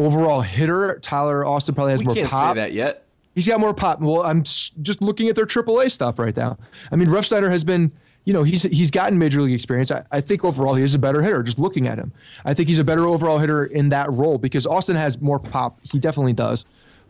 [0.00, 0.98] overall hitter.
[1.02, 2.56] Tyler Austin probably has we more can't pop.
[2.56, 3.04] say that yet.
[3.34, 4.00] He's got more pop.
[4.00, 6.58] Well, I'm just looking at their AAA stuff right now.
[6.90, 7.92] I mean, Refsnyder has been,
[8.24, 9.90] you know, he's he's gotten major league experience.
[9.90, 11.42] I, I think overall he is a better hitter.
[11.42, 12.12] Just looking at him,
[12.44, 15.78] I think he's a better overall hitter in that role because Austin has more pop.
[15.90, 16.64] He definitely does,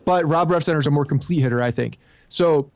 [0.05, 1.61] but Rob Refsnyder is a more complete hitter.
[1.61, 1.97] I think
[2.29, 2.69] so.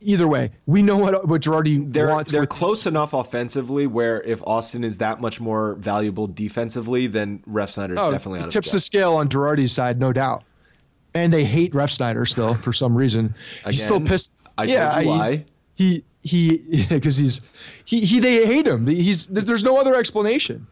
[0.00, 2.30] Either way, we know what what Girardi They're wants.
[2.30, 7.92] they're close enough offensively where if Austin is that much more valuable defensively, then Refsnyder
[7.92, 10.44] is Oh, definitely it out of tips the the scale on Girardi's side, no doubt.
[11.14, 13.34] And they hate Refsnyder still for some reason.
[13.66, 14.36] He's still pissed.
[14.56, 15.44] I yeah, told you I- why.
[15.74, 17.40] He he because he's
[17.84, 18.86] he he they hate him.
[18.86, 20.66] He's there's no other explanation.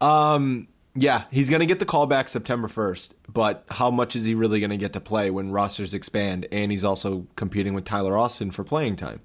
[0.00, 4.24] Um, yeah, he's going to get the call back September 1st, but how much is
[4.24, 6.46] he really going to get to play when rosters expand?
[6.52, 9.20] And he's also competing with Tyler Austin for playing time.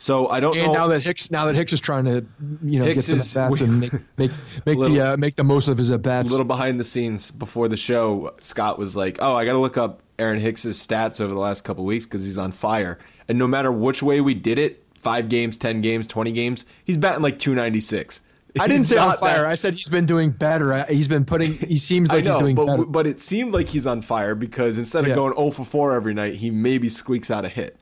[0.00, 0.78] So I don't know And know.
[0.78, 2.24] now that Hicks now that Hicks is trying to
[2.62, 4.30] you know Hicks get some at bats and make make
[4.64, 6.28] make Little- the uh, make the most of his at bats.
[6.28, 9.58] a little behind the scenes before the show, Scott was like, "Oh, I got to
[9.58, 12.96] look up Aaron Hicks's stats over the last couple weeks because he's on fire."
[13.26, 16.96] And no matter which way we did it, five games, ten games, twenty games, he's
[16.96, 18.20] batting like two ninety six.
[18.58, 19.46] I didn't say on fire.
[19.46, 20.84] I said he's been doing better.
[20.84, 21.52] He's been putting.
[21.52, 22.84] He seems like know, he's doing but better.
[22.86, 25.14] but it seemed like he's on fire because instead of Yeah.
[25.16, 27.76] going 0 for 4 every night, he maybe squeaks out a hit.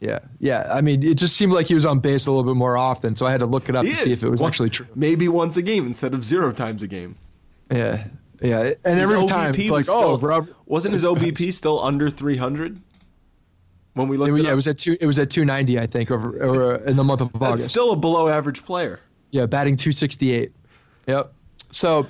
[0.00, 0.68] yeah, yeah.
[0.70, 3.16] I mean, it just seemed like he was on base a little bit more often.
[3.16, 4.70] So I had to look it up He to see if it was One- actually
[4.70, 4.86] true.
[4.94, 7.14] Maybe once a game instead of zero times a game.
[7.70, 8.04] Yeah,
[8.40, 8.72] yeah.
[8.84, 12.10] And His every OBP time it's like, oh, still- Rob, wasn't his OBP still under
[12.10, 12.80] 300
[13.94, 14.44] when we looked It, it?
[14.44, 14.96] yeah, it was at two.
[15.00, 17.68] It was at two ninety, I think, over, over in the month of That's August.
[17.70, 19.00] still a below average player.
[19.30, 20.52] Yeah, batting two sixty eight.
[21.06, 21.32] Yep.
[21.70, 22.06] So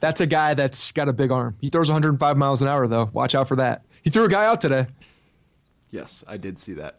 [0.00, 1.56] that's a guy that's got a big arm.
[1.60, 3.10] He throws one hundred and five miles an hour, though.
[3.12, 3.82] Watch out for that.
[4.02, 4.86] He threw a guy out today.
[5.90, 6.98] Yes, I did see that.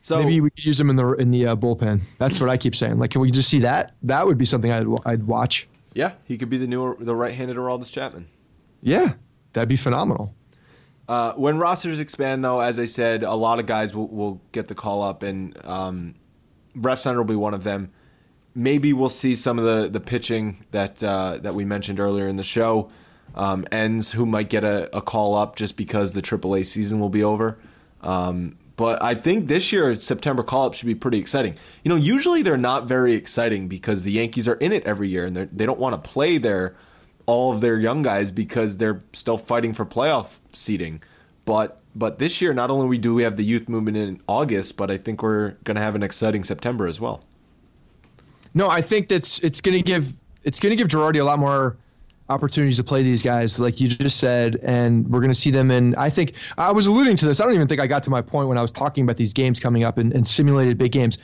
[0.00, 2.00] So Maybe we could use him in the in the uh, bullpen.
[2.18, 2.98] That's what I keep saying.
[2.98, 3.94] Like, can we just see that?
[4.02, 5.68] That would be something I'd I'd watch.
[5.92, 8.28] Yeah, he could be the new the right-handed Aroldis Chapman.
[8.80, 9.14] Yeah,
[9.52, 10.34] that'd be phenomenal.
[11.08, 14.68] Uh, when rosters expand, though, as I said, a lot of guys will, will get
[14.68, 16.14] the call up, and um,
[16.76, 17.90] Refsnyder will be one of them.
[18.54, 22.36] Maybe we'll see some of the, the pitching that uh, that we mentioned earlier in
[22.36, 22.90] the show.
[23.34, 27.10] Um, Enns who might get a, a, call up just because the AAA season will
[27.10, 27.60] be over.
[28.00, 31.54] Um, but I think this year September call up should be pretty exciting.
[31.84, 35.26] You know, usually they're not very exciting because the Yankees are in it every year
[35.26, 36.74] and they don't want to play their
[37.26, 41.02] all of their young guys because they're still fighting for playoff seeding.
[41.44, 44.90] But but this year, not only do we have the youth movement in August, but
[44.90, 47.24] I think we're going to have an exciting September as well.
[48.54, 51.38] No, I think that's it's going to give it's going to give Girardi a lot
[51.38, 51.76] more
[52.30, 55.70] opportunities to play these guys, like you just said, and we're going to see them.
[55.70, 57.40] And I think I was alluding to this.
[57.40, 59.32] I don't even think I got to my point when I was talking about these
[59.32, 61.18] games coming up and, and, simulated big games.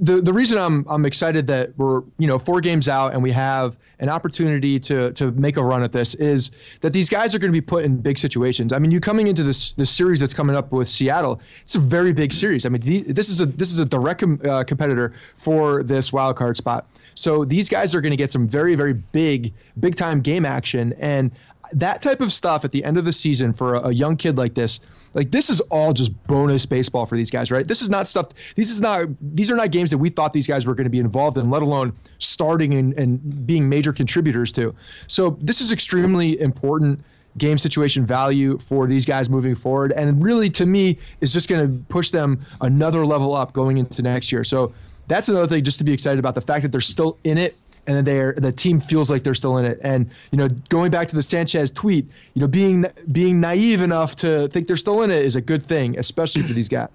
[0.00, 3.32] The the reason I'm I'm excited that we're you know four games out and we
[3.32, 7.40] have an opportunity to to make a run at this is that these guys are
[7.40, 8.72] going to be put in big situations.
[8.72, 11.80] I mean, you coming into this this series that's coming up with Seattle, it's a
[11.80, 12.64] very big series.
[12.66, 16.12] I mean, the, this is a this is a direct com, uh, competitor for this
[16.12, 16.86] wild card spot.
[17.16, 20.94] So these guys are going to get some very, very big, big time game action.
[21.00, 21.32] And
[21.72, 24.38] that type of stuff at the end of the season for a, a, young kid
[24.38, 24.78] like this,
[25.14, 27.66] like this is all just bonus baseball for these guys, right?
[27.66, 28.28] This is not stuff.
[28.54, 29.08] These is not.
[29.20, 31.50] These are not games that we thought these guys were going to be involved in,
[31.50, 34.74] let alone starting and, and being major contributors to.
[35.06, 37.00] So this is extremely important
[37.38, 41.66] game situation value for these guys moving forward, and really to me is just going
[41.66, 44.44] to push them another level up going into next year.
[44.44, 44.72] So
[45.08, 47.56] that's another thing just to be excited about the fact that they're still in it
[47.86, 49.78] and then they're the team feels like they're still in it.
[49.82, 54.16] And you know, going back to the Sanchez tweet, you know, being being naive enough
[54.16, 56.88] to think they're still in it is a good thing, especially for these guys.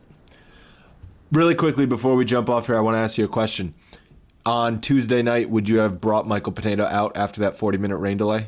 [1.32, 3.74] Really quickly before we jump off here, I want to ask you a question.
[4.46, 8.18] On Tuesday night, would you have brought Michael Pineda out after that 40 minute rain
[8.18, 8.48] delay?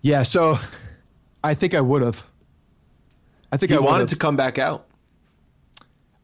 [0.00, 0.58] Yeah, so
[1.42, 2.24] I think I would have.
[3.50, 4.86] I think he I wanted to come back out.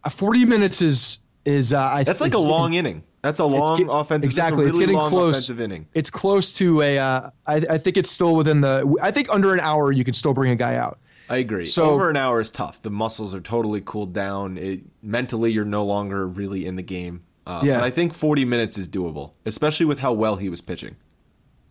[0.05, 3.03] Uh, 40 minutes is is uh, I that's like a long inning.
[3.23, 4.29] That's a long get, offensive.
[4.29, 5.49] Exactly, really it's getting close.
[5.49, 5.87] Inning.
[5.95, 6.99] It's close to a.
[6.99, 8.97] Uh, I, I think it's still within the.
[9.01, 10.99] I think under an hour you can still bring a guy out.
[11.29, 11.65] I agree.
[11.65, 12.83] So, Over an hour is tough.
[12.83, 14.59] The muscles are totally cooled down.
[14.59, 17.23] It, mentally, you're no longer really in the game.
[17.47, 17.75] Uh, yeah.
[17.75, 20.97] But I think 40 minutes is doable, especially with how well he was pitching.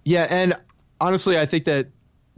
[0.04, 0.56] Yeah, and
[1.00, 1.90] honestly, I think that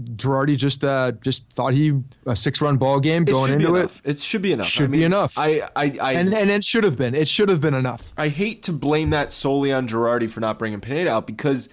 [0.02, 1.94] Girardi just uh, just thought he
[2.26, 4.02] a six run ball game going into it.
[4.04, 4.68] It should be enough.
[4.68, 5.38] Should I mean, be enough.
[5.38, 7.14] I, I, I and and it should have been.
[7.14, 8.12] It should have been enough.
[8.18, 11.70] I hate to blame that solely on Girardi for not bringing Pineda out because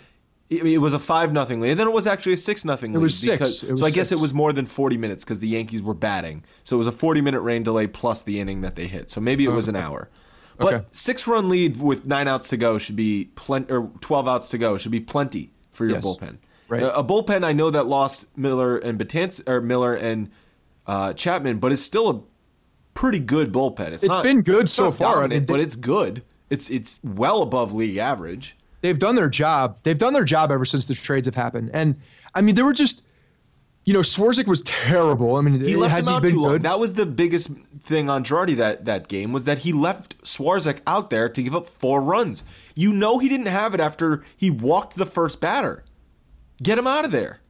[0.50, 1.70] it, it was a five nothing lead.
[1.70, 3.00] And then it was actually a six nothing lead.
[3.00, 3.38] It was six.
[3.38, 5.82] Because, it was so I guess it was more than forty minutes because the Yankees
[5.82, 6.44] were batting.
[6.62, 9.08] So it was a forty minute rain delay plus the inning that they hit.
[9.08, 10.10] So maybe it was an hour.
[10.58, 10.86] But okay.
[10.90, 14.58] six run lead with nine outs to go should be plenty, or twelve outs to
[14.58, 16.04] go should be plenty for your yes.
[16.04, 16.36] bullpen.
[16.70, 16.82] Right.
[16.82, 20.30] A, a, bullpen I know that lost Miller and Betances or Miller and
[20.86, 22.20] uh, Chapman, but it's still a
[22.94, 23.88] pretty good bullpen.
[23.88, 26.22] It's, it's not, been good so far, but it's good.
[26.48, 28.56] It's it's well above league average.
[28.82, 29.78] They've done their job.
[29.82, 31.70] They've done their job ever since the trades have happened.
[31.74, 32.00] And
[32.34, 33.04] I mean, they were just
[33.84, 35.36] you know, Swarzak was terrible.
[35.36, 36.52] I mean, he left has him out he been too long.
[36.52, 36.62] good?
[36.64, 37.50] That was the biggest
[37.80, 41.54] thing on Girardi that that game was that he left Swarzak out there to give
[41.54, 42.44] up four runs.
[42.74, 45.84] You know, he didn't have it after he walked the first batter.
[46.62, 47.40] Get him out of there.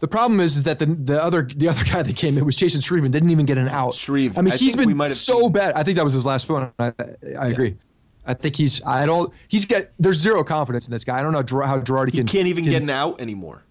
[0.00, 2.56] The problem is, is that the the other the other guy that came in was
[2.56, 3.94] Chasen Shreve and didn't even get an out.
[3.94, 4.38] Shreve.
[4.38, 5.52] I mean, I he's been so seen...
[5.52, 5.74] bad.
[5.74, 6.70] I think that was his last phone.
[6.78, 6.92] I, I
[7.22, 7.46] yeah.
[7.46, 7.76] agree.
[8.24, 8.82] I think he's.
[8.84, 9.32] I don't.
[9.48, 9.88] He's got.
[9.98, 11.18] There's zero confidence in this guy.
[11.18, 12.26] I don't know how Girardi can.
[12.26, 13.62] He can't even can, get an out anymore.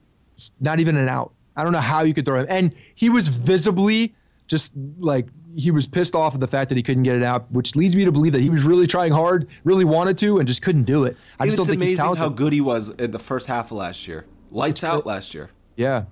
[0.59, 1.33] Not even an out.
[1.55, 2.47] I don't know how you could throw him.
[2.49, 4.13] And he was visibly
[4.47, 7.51] just like he was pissed off at the fact that he couldn't get it out,
[7.51, 10.47] which leads me to believe that he was really trying hard, really wanted to, and
[10.47, 11.17] just couldn't do it.
[11.39, 12.21] I just don't think amazing he's talented.
[12.21, 14.25] how good he was in the first half of last year.
[14.51, 15.49] Lights out last year.
[15.75, 16.05] Yeah,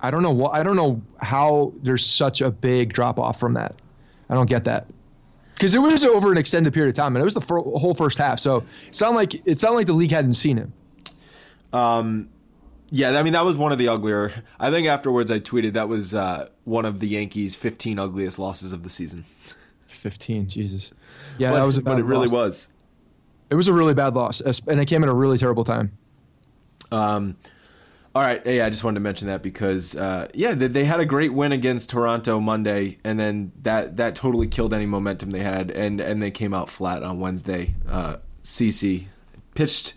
[0.00, 3.54] I don't know what I don't know how there's such a big drop off from
[3.54, 3.74] that.
[4.28, 4.86] I don't get that
[5.54, 7.94] because it was over an extended period of time, and it was the fir- whole
[7.94, 8.38] first half.
[8.40, 10.72] So it sounded like it sounded like the league hadn't seen him.
[11.72, 12.28] Um,
[12.90, 14.32] yeah, I mean that was one of the uglier.
[14.60, 18.72] I think afterwards I tweeted that was uh, one of the Yankees' 15 ugliest losses
[18.72, 19.24] of the season.
[19.86, 20.92] 15, Jesus.
[21.38, 21.78] Yeah, but, that was.
[21.80, 22.32] but it really loss.
[22.32, 22.72] was.
[23.48, 25.96] It was a really bad loss, and it came at a really terrible time.
[26.90, 27.36] Um,
[28.16, 31.00] all right, yeah, I just wanted to mention that because uh, yeah, they, they, had
[31.00, 35.42] a great win against Toronto Monday, and then that that totally killed any momentum they
[35.42, 37.74] had, and and they came out flat on Wednesday.
[37.86, 39.04] Uh, CC
[39.54, 39.96] pitched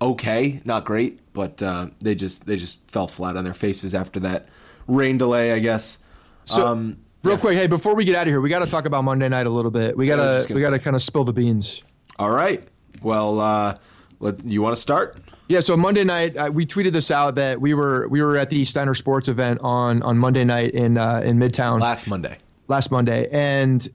[0.00, 4.20] okay, not great, but uh, they just they just fell flat on their faces after
[4.20, 4.48] that
[4.86, 5.98] rain delay, I guess.
[6.46, 7.40] So, um, real yeah.
[7.42, 9.46] quick, hey, before we get out of here, we got to talk about Monday night
[9.46, 9.98] a little bit.
[9.98, 11.82] We gotta we gotta kind of spill the beans.
[12.18, 12.64] All right.
[13.02, 13.76] Well, uh,
[14.20, 15.18] let, you want to start?
[15.48, 18.48] Yeah, so Monday night uh, we tweeted this out that we were we were at
[18.48, 22.38] the Steiner Sports event on on Monday night in uh, in Midtown Last Monday.
[22.68, 23.86] last Monday, and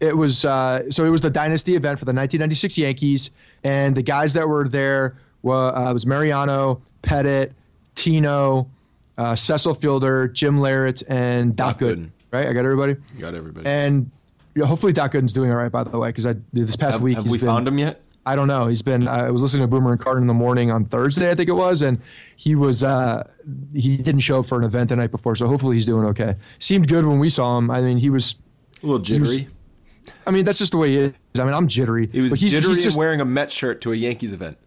[0.00, 3.30] it was uh, so it was the dynasty event for the 1996 Yankees,
[3.62, 7.52] and the guys that were there were uh, was Mariano, Pettitte,
[7.94, 8.68] Tino,
[9.18, 11.96] uh, Cecil Fielder, Jim Leyritz, and Doc, Doc Gooden.
[11.96, 12.10] Gooden.
[12.32, 13.66] Right, I got everybody, You got everybody.
[13.66, 14.10] and
[14.62, 17.14] hopefully Doc Gooden's doing all right by the way, because I this past have week
[17.16, 18.02] have he's we been- found him yet?
[18.28, 18.66] I don't know.
[18.66, 19.08] He's been.
[19.08, 21.54] I was listening to Boomer and Carton in the morning on Thursday, I think it
[21.54, 21.98] was, and
[22.36, 22.84] he was.
[22.84, 23.26] Uh,
[23.72, 26.36] he didn't show up for an event the night before, so hopefully he's doing okay.
[26.58, 27.70] Seemed good when we saw him.
[27.70, 28.36] I mean, he was.
[28.82, 29.48] A little jittery.
[30.26, 31.14] I mean, that's just the way he is.
[31.38, 32.10] I mean, I'm jittery.
[32.12, 34.34] He was but he's, jittery he's and just, wearing a Met shirt to a Yankees
[34.34, 34.58] event.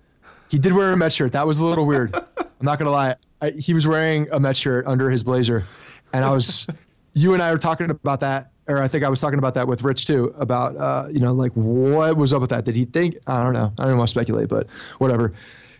[0.50, 1.34] He did wear a Met shirt.
[1.34, 2.16] That was a little weird.
[2.16, 3.16] I'm not gonna lie.
[3.44, 5.66] I, he was wearing a Met shirt under his blazer,
[6.14, 6.66] and I was.
[7.14, 9.68] you and I were talking about that, or I think I was talking about that
[9.68, 10.34] with Rich too.
[10.38, 12.66] About uh, you know, like what was up with that?
[12.66, 13.18] Did he think?
[13.28, 13.74] I don't know.
[13.78, 14.68] I don't want to speculate, but
[14.98, 15.34] whatever.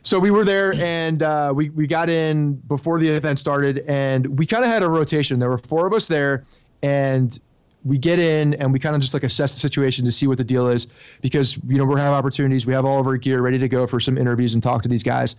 [0.04, 4.38] So we were there, and uh, we we got in before the event started, and
[4.38, 5.40] we kind of had a rotation.
[5.40, 6.46] There were four of us there,
[6.82, 7.40] and
[7.84, 10.38] we get in and we kind of just like assess the situation to see what
[10.38, 10.88] the deal is
[11.22, 13.88] because you know we're having opportunities we have all of our gear ready to go
[13.88, 15.36] for some interviews and talk to these guys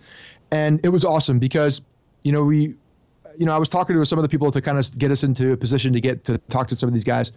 [0.51, 1.81] and it was awesome because
[2.23, 2.75] you know we
[3.37, 5.23] you know i was talking to some of the people to kind of get us
[5.23, 7.31] into a position to get to talk to some of these guys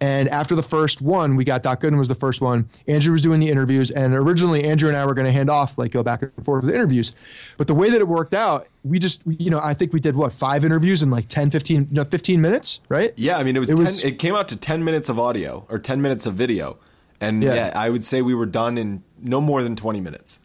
[0.00, 3.22] and after the first one we got doc gooden was the first one andrew was
[3.22, 6.02] doing the interviews and originally andrew and i were going to hand off like go
[6.02, 7.12] back and forth with the interviews
[7.56, 10.16] but the way that it worked out we just you know i think we did
[10.16, 13.56] what five interviews in like 10 15 you know 15 minutes right Yeah, I mean
[13.56, 16.00] it was, It 10, was- it came out to 10 minutes of audio or 10
[16.00, 16.78] minutes of video.
[17.20, 17.54] And Yeah.
[17.54, 17.72] yeah.
[17.74, 20.40] I would say we were done in no more than 20 minutes.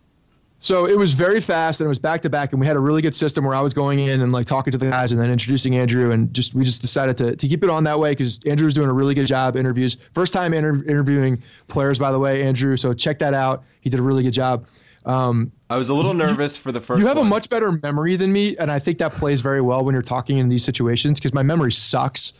[0.59, 2.79] So it was very fast and it was back to back, and we had a
[2.79, 5.21] really good system where I was going in and like talking to the guys and
[5.21, 8.11] then introducing Andrew, and just we just decided to, to keep it on that way
[8.11, 9.97] because Andrew was doing a really good job interviews.
[10.13, 12.77] First time inter- interviewing players, by the way, Andrew.
[12.77, 13.63] So check that out.
[13.81, 14.65] He did a really good job.
[15.05, 17.27] Um, I was a little nervous for the first you have one.
[17.27, 20.01] a much better memory than me, and I think that plays very well when you're
[20.01, 22.33] talking in these situations because my memory sucks.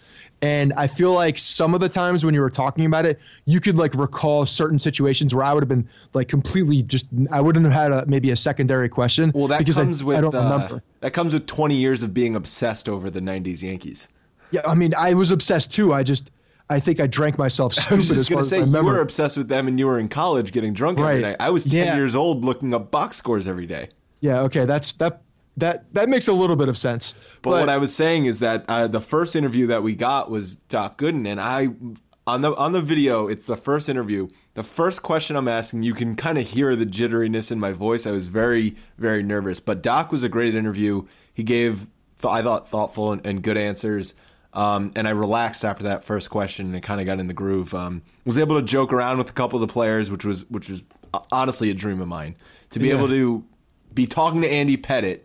[0.46, 3.60] And I feel like some of the times when you were talking about it, you
[3.60, 7.66] could like recall certain situations where I would have been like completely just I wouldn't
[7.66, 9.32] have had a maybe a secondary question.
[9.34, 10.84] Well, that because I- comes with I don't uh, remember.
[11.00, 14.10] that comes with 20 years of being obsessed over the 90s Yankees.
[14.52, 15.94] Yeah, I mean, I was obsessed too.
[15.94, 16.30] I just
[16.70, 19.38] I think I drank myself I stupid was just going to say you were obsessed
[19.38, 21.38] with them and you were in college getting drunk every night.
[21.40, 21.96] I was 10 Yeah.
[21.96, 23.90] years old looking up box scores every day.
[24.22, 25.22] yeah, okay, that's that
[25.58, 27.16] that that makes a little bit of sense.
[27.46, 30.56] But, what I was saying is that uh, the first interview that we got was
[30.56, 31.70] Doc Gooden, and I
[32.28, 34.28] on the on the video, it's the first interview.
[34.56, 38.08] The first question I'm asking, you can kind of hear the jitteriness in my voice.
[38.08, 41.06] I was very very nervous, but Doc was a great interview.
[41.34, 41.88] He gave
[42.22, 44.16] th- I thought thoughtful and, and good answers.
[44.54, 47.74] Um, and I relaxed after that first question and kind of got in the groove.
[47.74, 50.70] Um, was able to joke around with a couple of the players, which was which
[50.70, 50.82] was
[51.14, 52.36] uh, honestly a dream of mine
[52.70, 52.96] to be Yeah.
[52.96, 53.44] able to
[53.94, 55.22] be talking to Andy Pettitte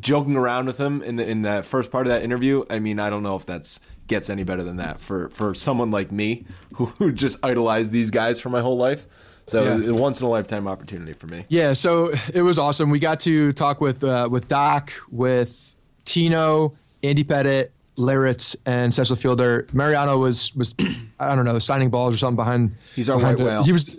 [0.00, 2.64] joking around with him in the in that first part of that interview.
[2.70, 5.90] I mean, I don't know if that's gets any better than that for for someone
[5.90, 9.06] like me who, who just idolized these guys for my whole life.
[9.46, 9.90] So Yeah.
[9.92, 11.44] once in a lifetime opportunity for me.
[11.48, 12.90] Yeah, so it was awesome.
[12.90, 15.74] We got to talk with uh, with Doc, with
[16.04, 19.66] Tino, Andy Pettitte, Leyritz, and Cecil Fielder.
[19.72, 20.74] Mariano was was
[21.20, 22.76] I don't know signing balls or something behind.
[22.94, 23.64] He's our behind white whale.
[23.64, 23.90] He was.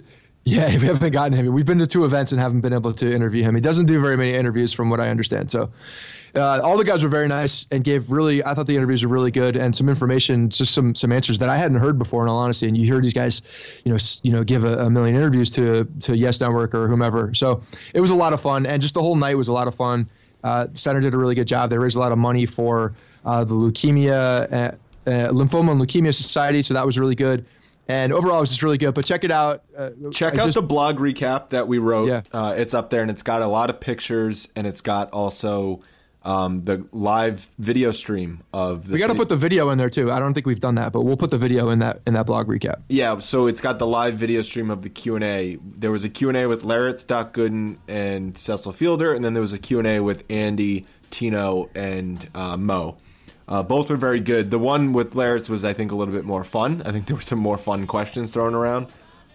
[0.46, 1.54] Yeah, we haven't gotten him.
[1.54, 3.56] We've been to two events and haven't been able to interview him.
[3.56, 5.50] He doesn't do very many interviews, from what I understand.
[5.50, 5.72] So,
[6.36, 8.44] uh, all the guys were very nice and gave really.
[8.44, 11.50] I thought the interviews were really good and some information, just some some answers that
[11.50, 12.24] I hadn't heard before.
[12.24, 13.44] In all honesty, and you hear these guys,
[13.84, 17.34] you know, you know, give a, a million interviews to to Yes Network or whomever.
[17.36, 17.62] So
[17.94, 19.76] it was a lot of fun, and just the whole night was a lot of
[19.76, 20.10] fun.
[20.44, 21.70] Uh, Steiner did a really good job.
[21.70, 24.56] They raised a lot of money for uh, the leukemia, uh,
[25.06, 27.46] uh, lymphoma and leukemia society, so that was really good.
[27.88, 28.94] And overall, it was just really good.
[28.94, 29.64] But check it out.
[29.78, 32.08] Uh, Check I out just- the blog recap that we wrote.
[32.08, 32.22] Yeah.
[32.32, 35.82] Uh, it's up there and it's got a lot of pictures and it's got also
[36.26, 39.90] um, the live video stream of the We got to put the video in there
[39.90, 40.10] too.
[40.10, 42.26] I don't think we've done that, but we'll put the video in that in that
[42.26, 42.82] blog recap.
[42.88, 45.58] Yeah, so it's got the live video stream of the Q and A.
[45.62, 49.34] There was a Q and A with Leyritz, Doc Gooden, and Cecil Fielder, and then
[49.34, 52.96] there was a Q and A with Andy, Tino, and uh, Mo.
[53.48, 54.50] Uh, both were very good.
[54.52, 56.82] The one with Leyritz was, I think, a little bit more fun.
[56.86, 58.88] I think there were some more fun questions thrown around.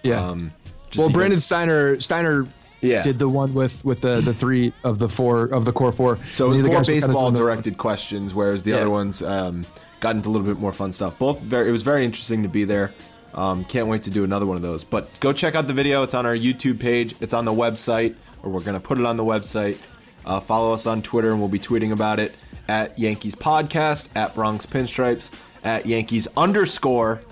[0.02, 0.20] Yeah.
[0.26, 0.52] Um,
[0.96, 2.46] well, because- Brandon Steiner Steiner
[2.80, 3.02] Yeah.
[3.02, 6.16] did the one with with the the three of the four of the core four.
[6.28, 8.76] So it was The more guys were kinda baseball doing directed questions, whereas the Yeah.
[8.78, 9.66] other ones um,
[10.00, 11.18] got into a little bit more fun stuff.
[11.18, 12.92] Both very, it was very interesting to be there.
[13.34, 14.84] Um, can't wait to do another one of those.
[14.84, 16.02] But go check out the video.
[16.02, 17.14] It's on our YouTube page.
[17.20, 19.76] It's on the website, or we're gonna put it on the website.
[20.24, 22.34] Uh, follow us on Twitter, and we'll be tweeting about it
[22.68, 25.30] at Yankees Podcast, at Bronx Pinstripes,
[25.64, 27.22] at Yankees underscore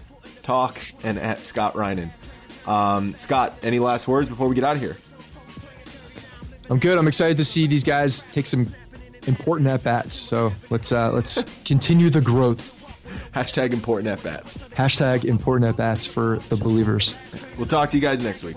[0.43, 2.11] Talk, and at Scott Reinen.
[2.67, 4.97] Um, Scott, any last words before we get out of here?
[6.71, 6.99] I'm good.
[6.99, 8.75] I'm excited to see these guys take some
[9.27, 10.15] important at bats.
[10.15, 12.75] So let's uh, let's continue the growth.
[13.35, 14.59] Hashtag important at bats.
[14.77, 17.15] Hashtag important at bats for the believers.
[17.57, 18.57] We'll talk to you guys next week.